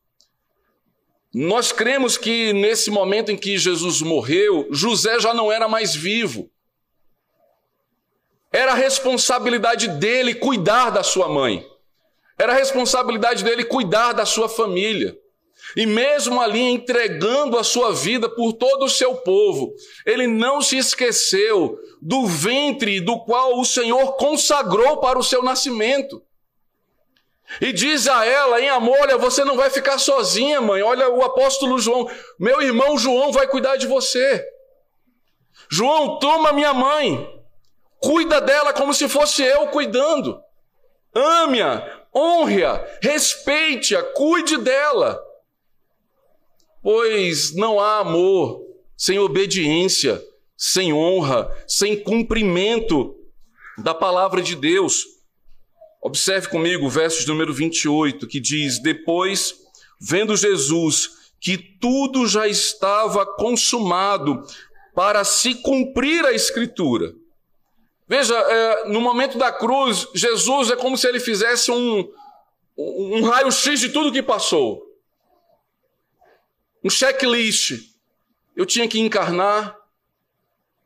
[1.33, 6.51] Nós cremos que nesse momento em que Jesus morreu, José já não era mais vivo.
[8.53, 11.67] Era a responsabilidade dele cuidar da sua mãe.
[12.37, 15.17] Era a responsabilidade dele cuidar da sua família.
[15.75, 19.73] E mesmo ali entregando a sua vida por todo o seu povo,
[20.05, 26.21] ele não se esqueceu do ventre do qual o Senhor consagrou para o seu nascimento.
[27.61, 30.81] E diz a ela em amor: Olha, você não vai ficar sozinha, mãe.
[30.81, 34.45] Olha, o apóstolo João, meu irmão João vai cuidar de você.
[35.69, 37.27] João, toma minha mãe,
[37.99, 40.41] cuida dela como se fosse eu cuidando.
[41.13, 45.26] Ame-a, honre-a, respeite-a, cuide dela
[46.87, 48.61] pois não há amor
[48.95, 50.23] sem obediência,
[50.55, 53.13] sem honra, sem cumprimento
[53.77, 55.03] da palavra de Deus.
[56.01, 59.53] Observe comigo o verso número 28, que diz: Depois,
[59.99, 61.09] vendo Jesus
[61.41, 64.41] que tudo já estava consumado
[64.95, 67.13] para se cumprir a Escritura.
[68.07, 72.09] Veja, é, no momento da cruz, Jesus é como se ele fizesse um,
[72.77, 74.86] um raio-x de tudo que passou.
[76.83, 77.95] Um checklist.
[78.55, 79.77] Eu tinha que encarnar,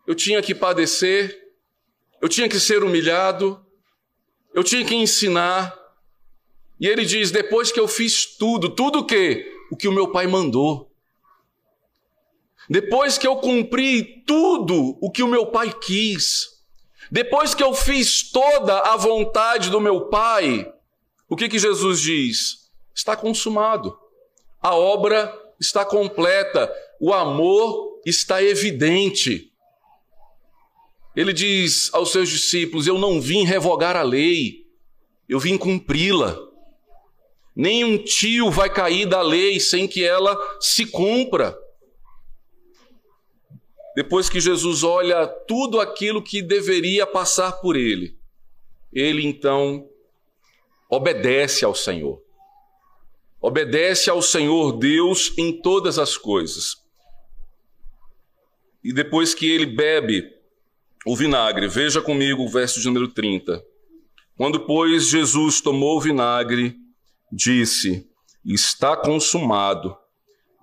[0.05, 1.53] eu tinha que padecer,
[2.21, 3.65] eu tinha que ser humilhado,
[4.53, 5.77] eu tinha que ensinar.
[6.79, 9.45] E ele diz: depois que eu fiz tudo, tudo o que?
[9.71, 10.91] O que o meu pai mandou.
[12.69, 16.61] Depois que eu cumpri tudo o que o meu pai quis,
[17.11, 20.71] depois que eu fiz toda a vontade do meu pai,
[21.27, 22.69] o que que Jesus diz?
[22.93, 23.97] Está consumado.
[24.61, 26.73] A obra está completa.
[26.99, 29.53] O amor está evidente.
[31.15, 34.65] Ele diz aos seus discípulos: Eu não vim revogar a lei,
[35.29, 36.35] eu vim cumpri-la.
[37.55, 41.55] Nenhum tio vai cair da lei sem que ela se cumpra.
[43.93, 48.17] Depois que Jesus olha tudo aquilo que deveria passar por ele,
[48.91, 49.85] ele então
[50.89, 52.23] obedece ao Senhor.
[53.41, 56.77] Obedece ao Senhor Deus em todas as coisas.
[58.83, 60.31] E depois que ele bebe
[61.05, 61.67] o vinagre.
[61.67, 63.63] Veja comigo o verso de número 30.
[64.37, 66.75] Quando, pois, Jesus tomou o vinagre,
[67.31, 68.07] disse:
[68.45, 69.97] Está consumado.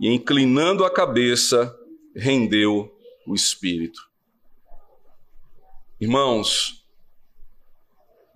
[0.00, 1.76] E inclinando a cabeça,
[2.14, 4.00] rendeu o espírito.
[6.00, 6.84] Irmãos,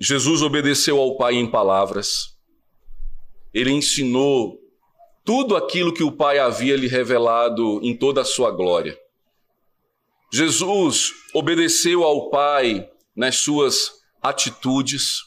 [0.00, 2.31] Jesus obedeceu ao Pai em palavras.
[3.52, 4.58] Ele ensinou
[5.24, 8.98] tudo aquilo que o Pai havia lhe revelado em toda a sua glória.
[10.32, 15.18] Jesus obedeceu ao Pai nas suas atitudes,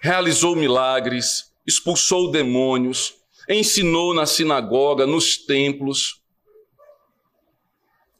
[0.00, 3.14] realizou milagres, expulsou demônios,
[3.48, 6.20] ensinou na sinagoga, nos templos.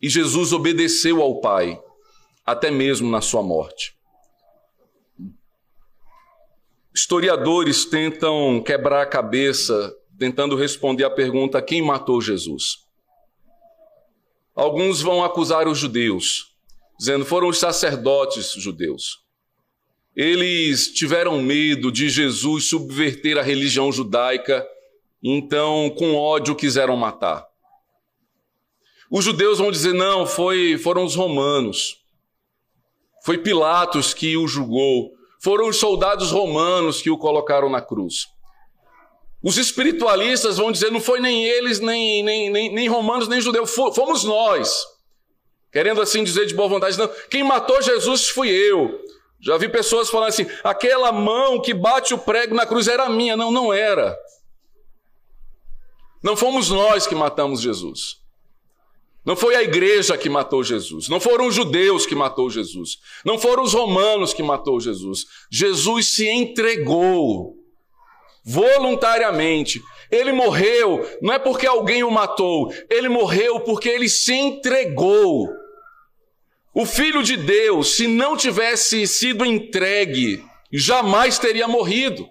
[0.00, 1.78] E Jesus obedeceu ao Pai,
[2.46, 3.97] até mesmo na sua morte.
[6.98, 12.78] Historiadores tentam quebrar a cabeça, tentando responder à pergunta: quem matou Jesus?
[14.52, 16.56] Alguns vão acusar os judeus,
[16.98, 19.20] dizendo foram os sacerdotes judeus.
[20.16, 24.66] Eles tiveram medo de Jesus subverter a religião judaica,
[25.22, 27.46] então com ódio quiseram matar.
[29.08, 32.02] Os judeus vão dizer não, foi, foram os romanos.
[33.24, 35.16] Foi Pilatos que o julgou.
[35.40, 38.27] Foram os soldados romanos que o colocaram na cruz.
[39.42, 43.70] Os espiritualistas vão dizer: não foi nem eles, nem, nem, nem, nem romanos, nem judeus,
[43.70, 44.85] fomos nós.
[45.70, 48.98] Querendo assim dizer de boa vontade, não, quem matou Jesus fui eu.
[49.40, 53.37] Já vi pessoas falando assim: aquela mão que bate o prego na cruz era minha.
[53.37, 54.16] Não, não era.
[56.22, 58.20] Não fomos nós que matamos Jesus.
[59.24, 61.09] Não foi a igreja que matou Jesus.
[61.09, 62.98] Não foram os judeus que matou Jesus.
[63.24, 65.26] Não foram os romanos que matou Jesus.
[65.50, 67.54] Jesus se entregou
[68.44, 69.83] voluntariamente.
[70.11, 75.48] Ele morreu não é porque alguém o matou, ele morreu porque ele se entregou.
[76.74, 82.26] O Filho de Deus, se não tivesse sido entregue, jamais teria morrido.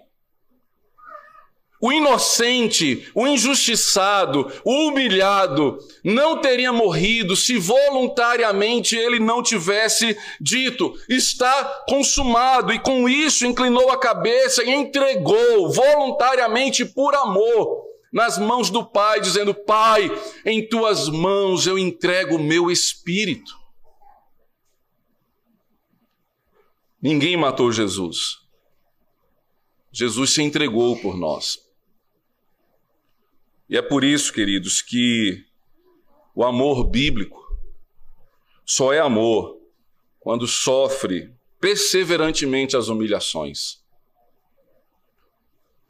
[1.80, 10.92] O inocente, o injustiçado, o humilhado não teria morrido se voluntariamente ele não tivesse dito:
[11.08, 18.70] está consumado, e com isso inclinou a cabeça e entregou voluntariamente por amor nas mãos
[18.70, 20.10] do Pai, dizendo: Pai,
[20.44, 23.56] em tuas mãos eu entrego o meu espírito.
[27.00, 28.38] Ninguém matou Jesus.
[29.92, 31.67] Jesus se entregou por nós.
[33.68, 35.44] E é por isso, queridos, que
[36.34, 37.46] o amor bíblico
[38.64, 39.58] só é amor
[40.20, 43.82] quando sofre perseverantemente as humilhações.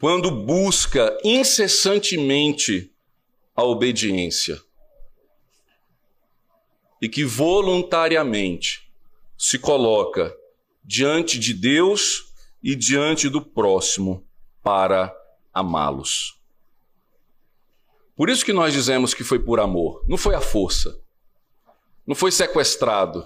[0.01, 2.93] Quando busca incessantemente
[3.55, 4.61] a obediência.
[7.03, 8.89] E que voluntariamente
[9.37, 10.35] se coloca
[10.85, 14.27] diante de Deus e diante do próximo
[14.63, 15.15] para
[15.53, 16.38] amá-los.
[18.19, 21.01] Por isso que nós dizemos que foi por amor, não foi a força,
[22.05, 23.25] não foi sequestrado.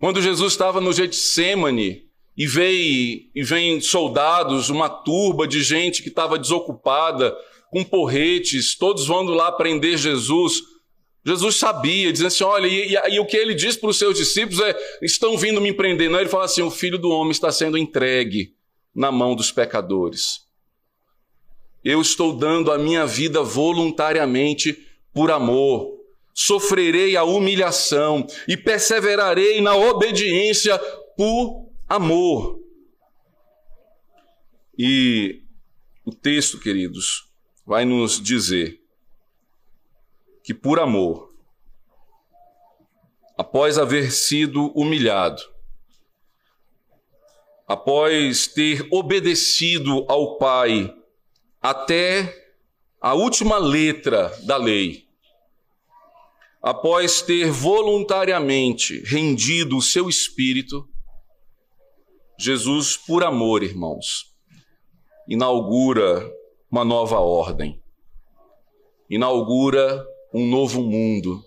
[0.00, 6.08] Quando Jesus estava no Getsemane e veio e vem soldados, uma turba de gente que
[6.08, 7.36] estava desocupada,
[7.68, 10.62] com porretes, todos vão lá prender Jesus.
[11.26, 14.16] Jesus sabia, dizendo assim: olha, e, e, e o que ele diz para os seus
[14.16, 16.08] discípulos é: estão vindo me empreender.
[16.08, 18.54] Não, ele fala assim: o filho do homem está sendo entregue
[18.94, 20.43] na mão dos pecadores.
[21.84, 24.72] Eu estou dando a minha vida voluntariamente
[25.12, 25.92] por amor.
[26.32, 30.78] Sofrerei a humilhação e perseverarei na obediência
[31.14, 32.58] por amor.
[34.76, 35.42] E
[36.04, 37.30] o texto, queridos,
[37.66, 38.80] vai nos dizer
[40.42, 41.32] que por amor,
[43.36, 45.42] após haver sido humilhado,
[47.66, 50.94] após ter obedecido ao Pai
[51.64, 52.44] até
[53.00, 55.08] a última letra da lei,
[56.60, 60.86] após ter voluntariamente rendido o seu espírito,
[62.38, 64.34] Jesus, por amor, irmãos,
[65.26, 66.30] inaugura
[66.70, 67.82] uma nova ordem,
[69.08, 71.42] inaugura um novo mundo,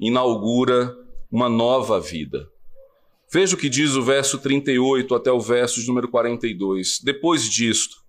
[0.00, 0.96] inaugura
[1.30, 2.48] uma nova vida.
[3.30, 7.00] Veja o que diz o verso 38 até o verso número 42.
[7.04, 8.05] Depois disto,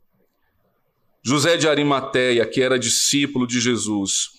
[1.29, 4.29] José de Arimateia, que era discípulo de Jesus,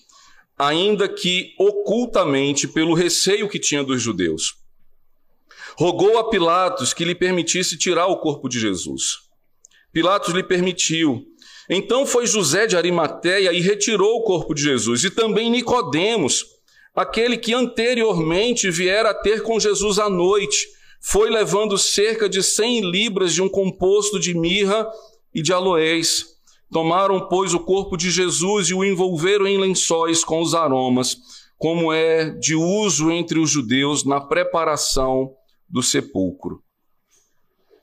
[0.57, 4.55] ainda que ocultamente pelo receio que tinha dos judeus,
[5.76, 9.18] rogou a Pilatos que lhe permitisse tirar o corpo de Jesus.
[9.93, 11.26] Pilatos lhe permitiu.
[11.68, 16.47] Então foi José de Arimateia e retirou o corpo de Jesus, e também Nicodemos,
[16.95, 20.66] aquele que anteriormente viera ter com Jesus à noite,
[21.03, 24.91] foi levando cerca de cem libras de um composto de mirra
[25.34, 26.38] e de aloés.
[26.71, 31.16] Tomaram, pois, o corpo de Jesus e o envolveram em lençóis com os aromas,
[31.57, 35.35] como é de uso entre os judeus na preparação
[35.69, 36.62] do sepulcro.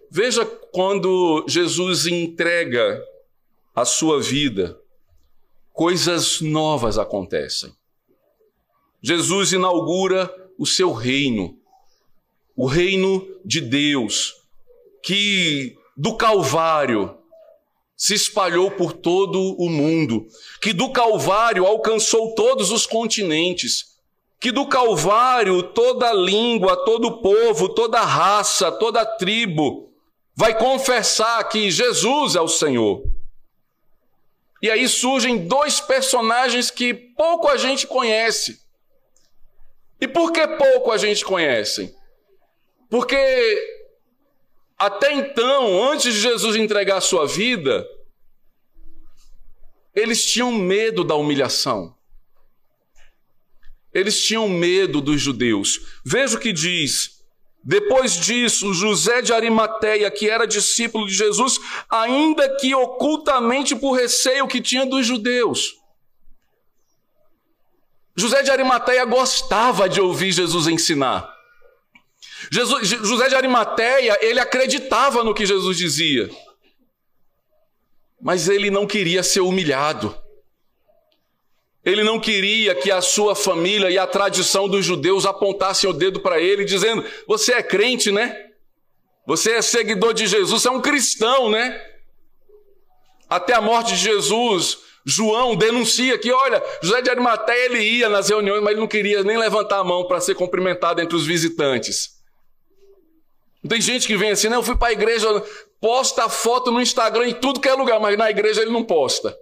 [0.09, 3.03] Veja quando Jesus entrega
[3.75, 4.79] a sua vida,
[5.73, 7.73] coisas novas acontecem.
[9.01, 11.57] Jesus inaugura o seu reino,
[12.55, 14.33] o reino de Deus,
[15.03, 17.17] que do Calvário
[17.95, 20.27] se espalhou por todo o mundo,
[20.61, 23.95] que do Calvário alcançou todos os continentes,
[24.39, 29.85] que do Calvário toda língua, todo povo, toda raça, toda tribo
[30.35, 33.03] vai confessar que Jesus é o Senhor.
[34.61, 38.59] E aí surgem dois personagens que pouco a gente conhece.
[40.01, 41.95] E por que pouco a gente conhece?
[42.89, 43.84] Porque
[44.77, 47.87] até então, antes de Jesus entregar a sua vida,
[49.93, 51.95] eles tinham medo da humilhação.
[53.93, 55.99] Eles tinham medo dos judeus.
[56.03, 57.15] Veja o que diz
[57.67, 61.59] depois disso, José de Arimateia, que era discípulo de Jesus,
[61.89, 65.73] ainda que ocultamente por receio que tinha dos judeus.
[68.15, 71.34] José de Arimateia gostava de ouvir Jesus ensinar.
[72.51, 76.29] Jesus, José de Arimateia, ele acreditava no que Jesus dizia.
[78.21, 80.15] Mas ele não queria ser humilhado.
[81.83, 86.19] Ele não queria que a sua família e a tradição dos judeus apontassem o dedo
[86.19, 88.35] para ele, dizendo: Você é crente, né?
[89.27, 91.79] Você é seguidor de Jesus, você é um cristão, né?
[93.29, 98.29] Até a morte de Jesus, João denuncia que, olha, José de Arimateia ele ia nas
[98.29, 102.14] reuniões, mas ele não queria nem levantar a mão para ser cumprimentado entre os visitantes.
[103.67, 105.27] Tem gente que vem assim, não, eu fui para a igreja,
[105.79, 109.35] posta foto no Instagram em tudo que é lugar, mas na igreja ele não posta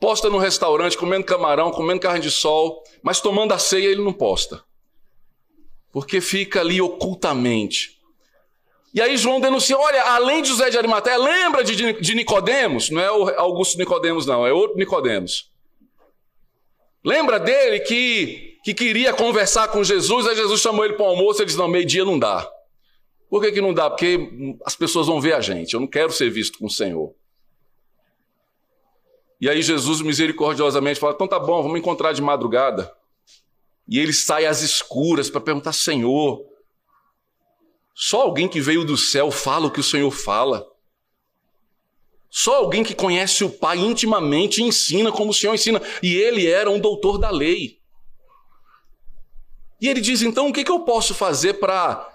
[0.00, 4.14] posta no restaurante comendo camarão, comendo carne de sol, mas tomando a ceia ele não
[4.14, 4.64] posta.
[5.92, 8.00] Porque fica ali ocultamente.
[8.94, 12.90] E aí João denuncia, olha, além de José de Arimateia, lembra de, de Nicodemos?
[12.90, 15.52] Não é o Augusto Nicodemos não, é outro Nicodemos.
[17.04, 21.40] Lembra dele que, que queria conversar com Jesus, aí Jesus chamou ele para o almoço
[21.40, 22.48] e ele disse, não, meio-dia não dá.
[23.28, 23.88] Por que, que não dá?
[23.88, 27.14] Porque as pessoas vão ver a gente, eu não quero ser visto com o Senhor.
[29.40, 32.92] E aí Jesus misericordiosamente fala: então tá bom, vamos encontrar de madrugada.
[33.88, 36.44] E ele sai às escuras para perguntar: Senhor,
[37.94, 40.66] só alguém que veio do céu fala o que o Senhor fala.
[42.28, 45.82] Só alguém que conhece o Pai intimamente ensina como o Senhor ensina.
[46.02, 47.79] E ele era um doutor da lei.
[49.80, 52.08] E ele diz: então o que, que eu posso fazer para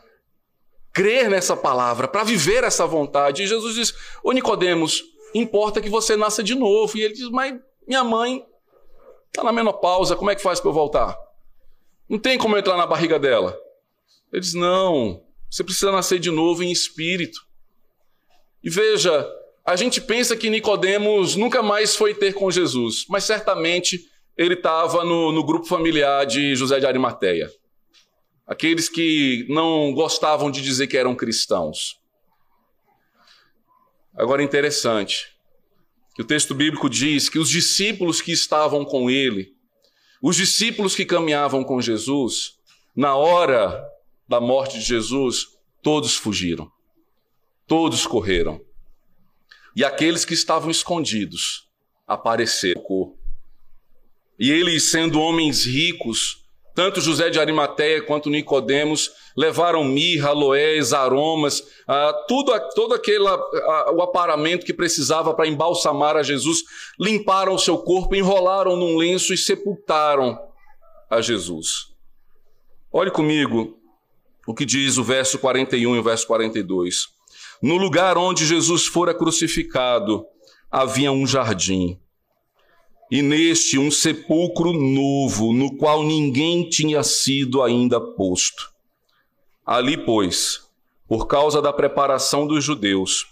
[0.93, 3.43] crer nessa palavra, para viver essa vontade?
[3.43, 3.93] E Jesus diz:
[4.23, 5.03] Ô Nicodemos,
[5.33, 6.97] importa que você nasça de novo.
[6.97, 8.45] E ele diz: Mas minha mãe
[9.27, 11.17] está na menopausa, como é que faz para eu voltar?
[12.07, 13.57] Não tem como eu entrar na barriga dela.
[14.31, 17.39] Ele diz: Não, você precisa nascer de novo em espírito.
[18.63, 19.27] E veja,
[19.65, 23.99] a gente pensa que Nicodemos nunca mais foi ter com Jesus, mas certamente
[24.37, 27.49] ele estava no, no grupo familiar de José de Arimateia.
[28.45, 31.99] Aqueles que não gostavam de dizer que eram cristãos.
[34.15, 35.35] Agora, interessante,
[36.13, 39.53] que o texto bíblico diz que os discípulos que estavam com ele,
[40.21, 42.53] os discípulos que caminhavam com Jesus,
[42.95, 43.83] na hora
[44.27, 45.47] da morte de Jesus,
[45.81, 46.71] todos fugiram,
[47.67, 48.61] todos correram.
[49.75, 51.69] E aqueles que estavam escondidos
[52.07, 52.81] apareceram.
[54.37, 61.63] E eles, sendo homens ricos, tanto José de Arimateia quanto Nicodemos levaram mirra, aloés, aromas,
[61.87, 66.63] ah, tudo, todo aquele ah, o aparamento que precisava para embalsamar a Jesus,
[66.99, 70.37] limparam o seu corpo, enrolaram num lenço e sepultaram
[71.09, 71.93] a Jesus.
[72.91, 73.79] Olhe comigo
[74.45, 77.07] o que diz o verso 41 e o verso 42.
[77.61, 80.25] No lugar onde Jesus fora crucificado,
[80.69, 81.99] havia um jardim
[83.11, 88.71] e neste um sepulcro novo, no qual ninguém tinha sido ainda posto.
[89.65, 90.61] Ali, pois,
[91.07, 93.27] por causa da preparação dos judeus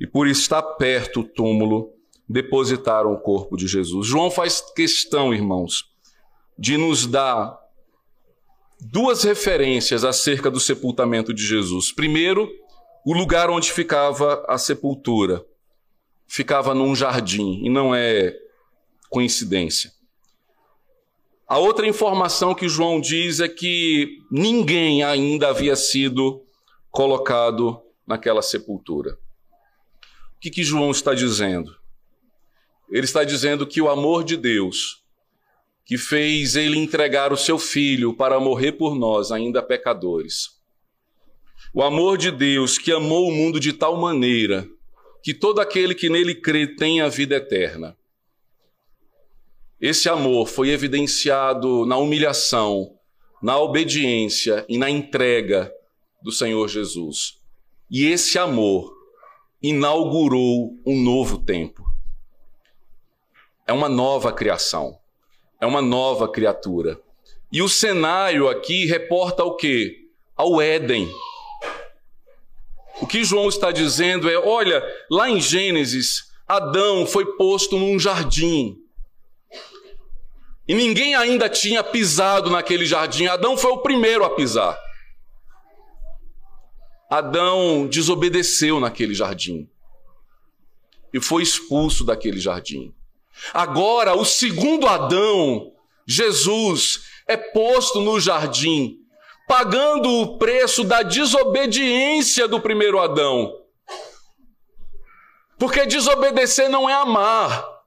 [0.00, 1.92] e por estar perto o túmulo,
[2.28, 4.06] depositaram o corpo de Jesus.
[4.06, 5.84] João faz questão, irmãos,
[6.58, 7.58] de nos dar
[8.80, 11.90] duas referências acerca do sepultamento de Jesus.
[11.90, 12.48] Primeiro,
[13.04, 15.44] o lugar onde ficava a sepultura.
[16.26, 18.36] Ficava num jardim, e não é
[19.08, 19.92] coincidência.
[21.46, 26.44] A outra informação que João diz é que ninguém ainda havia sido
[26.90, 29.18] colocado naquela sepultura.
[30.36, 31.74] O que, que João está dizendo?
[32.90, 35.02] Ele está dizendo que o amor de Deus,
[35.84, 40.58] que fez ele entregar o seu filho para morrer por nós, ainda pecadores,
[41.74, 44.68] o amor de Deus que amou o mundo de tal maneira
[45.22, 47.96] que todo aquele que nele crê tem a vida eterna.
[49.80, 52.96] Esse amor foi evidenciado na humilhação,
[53.40, 55.72] na obediência e na entrega
[56.20, 57.38] do Senhor Jesus.
[57.88, 58.92] E esse amor
[59.62, 61.84] inaugurou um novo tempo.
[63.66, 64.98] É uma nova criação,
[65.60, 67.00] é uma nova criatura.
[67.52, 70.08] E o cenário aqui reporta o quê?
[70.36, 71.08] Ao Éden.
[73.00, 78.76] O que João está dizendo é: olha, lá em Gênesis, Adão foi posto num jardim.
[80.68, 83.26] E ninguém ainda tinha pisado naquele jardim.
[83.26, 84.78] Adão foi o primeiro a pisar.
[87.10, 89.66] Adão desobedeceu naquele jardim
[91.12, 92.94] e foi expulso daquele jardim.
[93.54, 95.72] Agora, o segundo Adão,
[96.06, 98.98] Jesus, é posto no jardim,
[99.46, 103.54] pagando o preço da desobediência do primeiro Adão.
[105.58, 107.77] Porque desobedecer não é amar.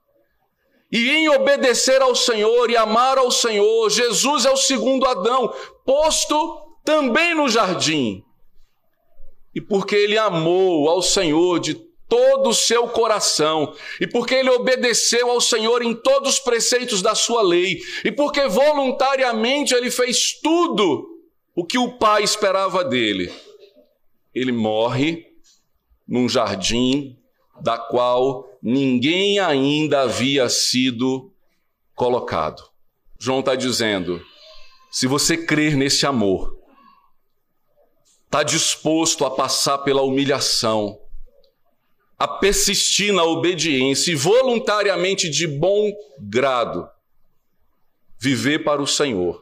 [0.92, 5.50] E em obedecer ao Senhor e amar ao Senhor, Jesus é o segundo Adão,
[5.86, 8.22] posto também no jardim.
[9.54, 11.74] E porque ele amou ao Senhor de
[12.06, 17.14] todo o seu coração, e porque ele obedeceu ao Senhor em todos os preceitos da
[17.14, 21.08] sua lei, e porque voluntariamente ele fez tudo
[21.56, 23.32] o que o Pai esperava dele,
[24.34, 25.24] ele morre
[26.06, 27.16] num jardim
[27.62, 31.32] da qual ninguém ainda havia sido
[31.94, 32.62] colocado.
[33.18, 34.20] João está dizendo:
[34.90, 36.58] se você crer nesse amor,
[38.24, 40.98] está disposto a passar pela humilhação,
[42.18, 46.88] a persistir na obediência e voluntariamente de bom grado
[48.18, 49.40] viver para o Senhor.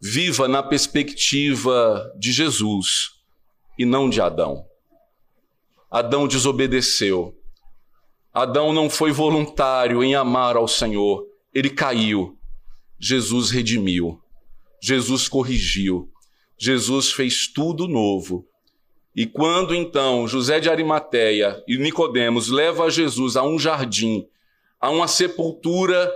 [0.00, 3.12] Viva na perspectiva de Jesus
[3.78, 4.66] e não de Adão.
[5.92, 7.36] Adão desobedeceu.
[8.32, 12.38] Adão não foi voluntário em amar ao Senhor, ele caiu.
[12.98, 14.18] Jesus redimiu,
[14.80, 16.08] Jesus corrigiu,
[16.56, 18.48] Jesus fez tudo novo.
[19.14, 24.26] E quando então José de Arimateia e Nicodemos leva Jesus a um jardim,
[24.80, 26.10] a uma sepultura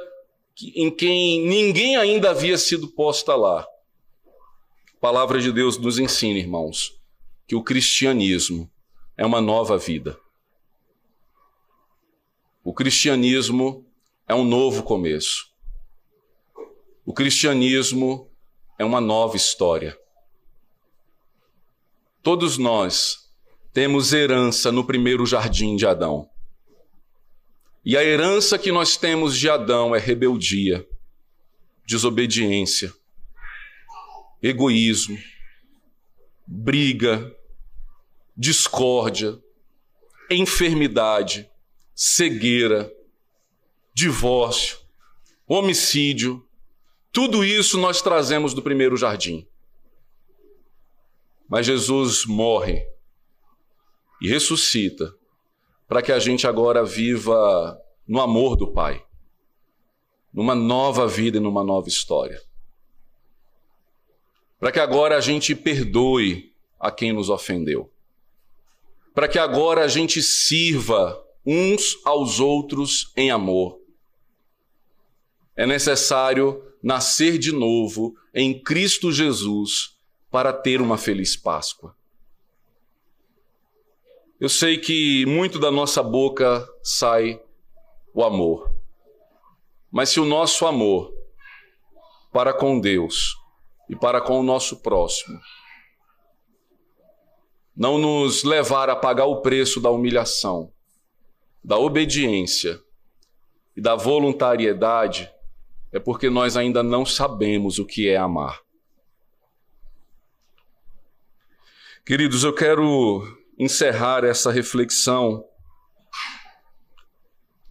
[0.75, 3.61] em quem ninguém ainda havia sido posta lá.
[3.61, 6.93] A palavra de Deus nos ensina, irmãos,
[7.47, 8.71] que o cristianismo
[9.17, 10.19] é uma nova vida.
[12.63, 13.87] O cristianismo
[14.29, 15.47] é um novo começo.
[17.05, 18.29] O cristianismo
[18.79, 19.97] é uma nova história.
[22.23, 23.31] Todos nós
[23.73, 26.29] temos herança no primeiro jardim de Adão.
[27.85, 30.85] E a herança que nós temos de Adão é rebeldia,
[31.87, 32.93] desobediência,
[34.43, 35.17] egoísmo,
[36.45, 37.36] briga,
[38.37, 39.41] discórdia,
[40.31, 41.51] enfermidade,
[41.95, 42.93] cegueira,
[43.95, 44.79] divórcio,
[45.47, 46.47] homicídio,
[47.11, 49.49] tudo isso nós trazemos do primeiro jardim.
[51.49, 52.87] Mas Jesus morre
[54.21, 55.15] e ressuscita
[55.89, 59.03] para que a gente agora viva no amor do Pai,
[60.33, 62.43] numa nova vida e numa nova história.
[64.59, 67.91] Para que agora a gente perdoe a quem nos ofendeu.
[69.17, 73.81] Para que agora a gente sirva uns aos outros em amor.
[75.57, 79.97] É necessário nascer de novo em Cristo Jesus
[80.31, 81.97] para ter uma feliz Páscoa.
[84.39, 87.41] Eu sei que muito da nossa boca sai
[88.13, 88.71] o amor.
[89.91, 91.11] Mas se o nosso amor
[92.31, 93.35] para com Deus
[93.89, 95.41] e para com o nosso próximo
[97.77, 100.73] não nos levar a pagar o preço da humilhação,
[101.63, 102.81] da obediência
[103.77, 105.31] e da voluntariedade,
[105.93, 108.61] é porque nós ainda não sabemos o que é amar.
[112.05, 113.27] Queridos, eu quero
[113.59, 115.45] encerrar essa reflexão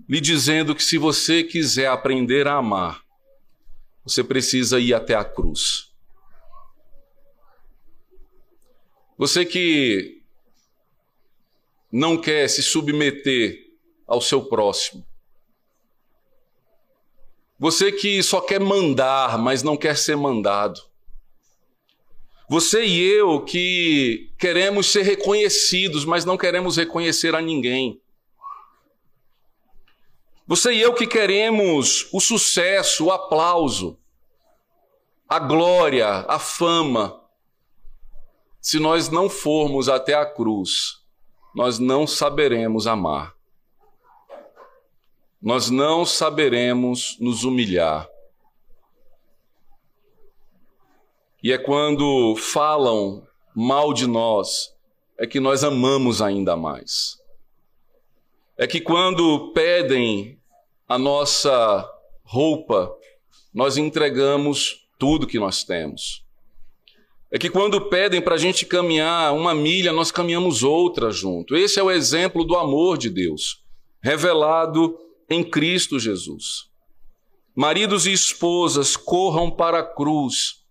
[0.07, 3.03] lhe dizendo que se você quiser aprender a amar,
[4.03, 5.84] você precisa ir até a cruz.
[9.17, 10.21] Você que
[11.91, 13.65] não quer se submeter
[14.05, 15.05] ao seu próximo.
[17.57, 20.81] Você que só quer mandar, mas não quer ser mandado.
[22.49, 28.01] Você e eu que queremos ser reconhecidos, mas não queremos reconhecer a ninguém.
[30.45, 33.97] Você e eu que queremos o sucesso, o aplauso,
[35.27, 37.24] a glória, a fama.
[38.65, 40.99] Se nós não formos até a cruz,
[41.53, 43.35] nós não saberemos amar.
[45.39, 48.09] Nós não saberemos nos humilhar.
[51.43, 54.75] E é quando falam mal de nós,
[55.15, 57.21] é que nós amamos ainda mais.
[58.57, 60.41] É que quando pedem
[60.87, 61.87] a nossa
[62.23, 62.91] roupa,
[63.53, 66.24] nós entregamos tudo que nós temos.
[67.35, 71.53] É que quando pedem para a gente caminhar uma milha, nós caminhamos outra junto.
[71.53, 73.61] Esse é o exemplo do amor de Deus,
[74.01, 74.97] revelado
[75.29, 76.69] em Cristo Jesus.
[77.53, 80.63] Maridos e esposas corram para a cruz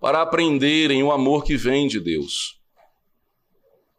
[0.00, 2.58] para aprenderem o amor que vem de Deus.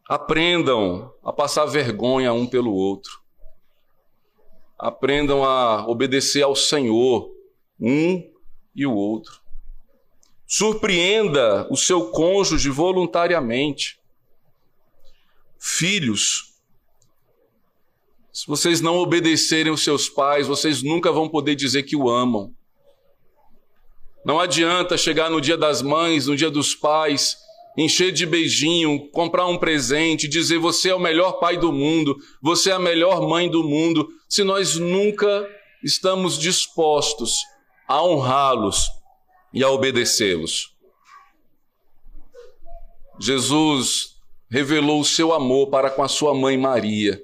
[0.09, 3.21] Aprendam a passar vergonha um pelo outro.
[4.80, 7.32] Aprendam a obedecer ao Senhor,
[7.80, 8.28] um
[8.75, 9.45] e o outro.
[10.48, 14.00] Surpreenda o seu cônjuge voluntariamente.
[15.60, 16.54] Filhos,
[18.32, 22.56] se vocês não obedecerem os seus pais, vocês nunca vão poder dizer que o amam.
[24.24, 27.36] Não adianta chegar no dia das mães, no dia dos pais,
[27.78, 32.70] encher de beijinho, comprar um presente, dizer você é o melhor pai do mundo, você
[32.70, 35.45] é a melhor mãe do mundo, se nós nunca
[35.84, 37.34] estamos dispostos
[37.86, 38.97] a honrá-los
[39.54, 40.76] e a obedecê-los.
[43.20, 44.20] Jesus
[44.50, 47.22] revelou o seu amor para com a sua mãe Maria,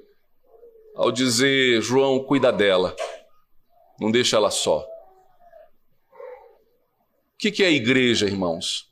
[0.94, 2.94] ao dizer: João, cuida dela,
[4.00, 4.80] não deixa ela só.
[7.34, 8.90] O que é a igreja, irmãos?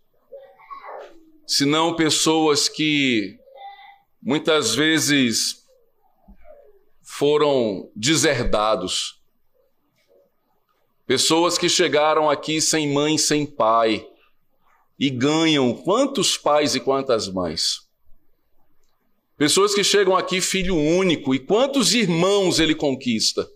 [1.46, 3.38] Senão pessoas que
[4.22, 5.66] muitas vezes
[7.02, 9.21] foram deserdados,
[11.12, 14.02] pessoas que chegaram aqui sem mãe, sem pai,
[14.98, 17.80] e ganham quantos pais e quantas mães?
[19.36, 23.46] Pessoas que chegam aqui filho único, e quantos irmãos ele conquista?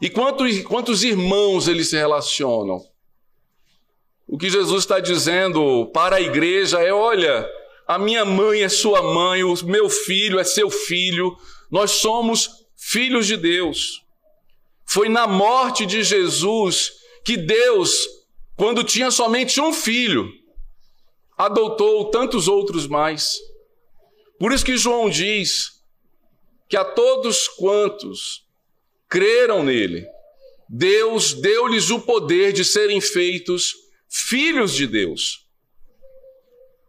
[0.00, 2.82] E quantos, quantos irmãos eles se relacionam?
[4.26, 7.46] O que Jesus está dizendo para a igreja é: olha,
[7.86, 11.36] a minha mãe é sua mãe, o meu filho é seu filho,
[11.70, 13.99] nós somos filhos de Deus.
[14.92, 16.90] Foi na morte de Jesus
[17.24, 18.08] que Deus,
[18.56, 20.28] quando tinha somente um filho,
[21.38, 23.38] adotou tantos outros mais.
[24.36, 25.80] Por isso que João diz
[26.68, 28.44] que a todos quantos
[29.08, 30.04] creram nele,
[30.68, 33.76] Deus deu-lhes o poder de serem feitos
[34.08, 35.46] filhos de Deus.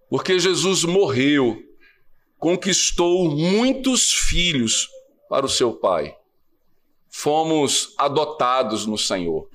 [0.09, 1.61] Porque Jesus morreu,
[2.39, 4.89] conquistou muitos filhos
[5.29, 6.15] para o seu Pai.
[7.11, 9.49] Fomos adotados no Senhor.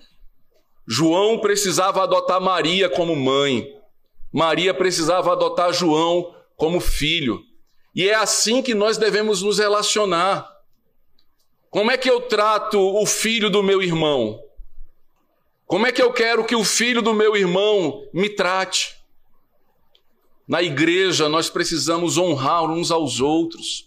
[0.86, 3.66] João precisava adotar Maria como mãe.
[4.32, 7.42] Maria precisava adotar João como filho.
[7.94, 10.46] E é assim que nós devemos nos relacionar.
[11.70, 14.38] Como é que eu trato o filho do meu irmão?
[15.66, 18.94] Como é que eu quero que o filho do meu irmão me trate?
[20.46, 23.85] Na igreja, nós precisamos honrar uns aos outros.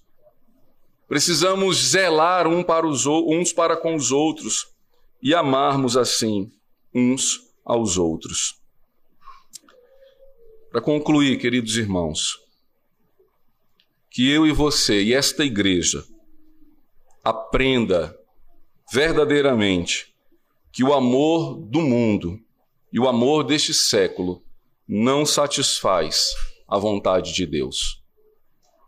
[1.10, 4.68] Precisamos zelar um para os, uns para com os outros
[5.20, 6.51] e amarmos assim
[6.93, 8.62] uns aos outros.
[10.70, 12.38] Para concluir, queridos irmãos,
[14.12, 16.05] que eu e você e esta igreja
[17.24, 18.16] aprenda
[18.93, 20.14] verdadeiramente
[20.72, 22.39] que o amor do mundo
[22.93, 24.43] e o amor deste século
[24.88, 26.28] não satisfaz
[26.68, 27.99] a vontade de Deus.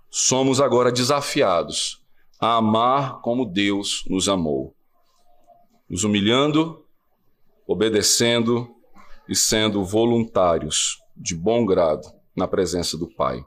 [0.07, 2.00] Somos agora desafiados
[2.41, 4.75] a amar como Deus nos amou,
[5.87, 6.83] nos humilhando,
[7.67, 8.67] obedecendo
[9.29, 13.45] e sendo voluntários de bom grado na presença do Pai.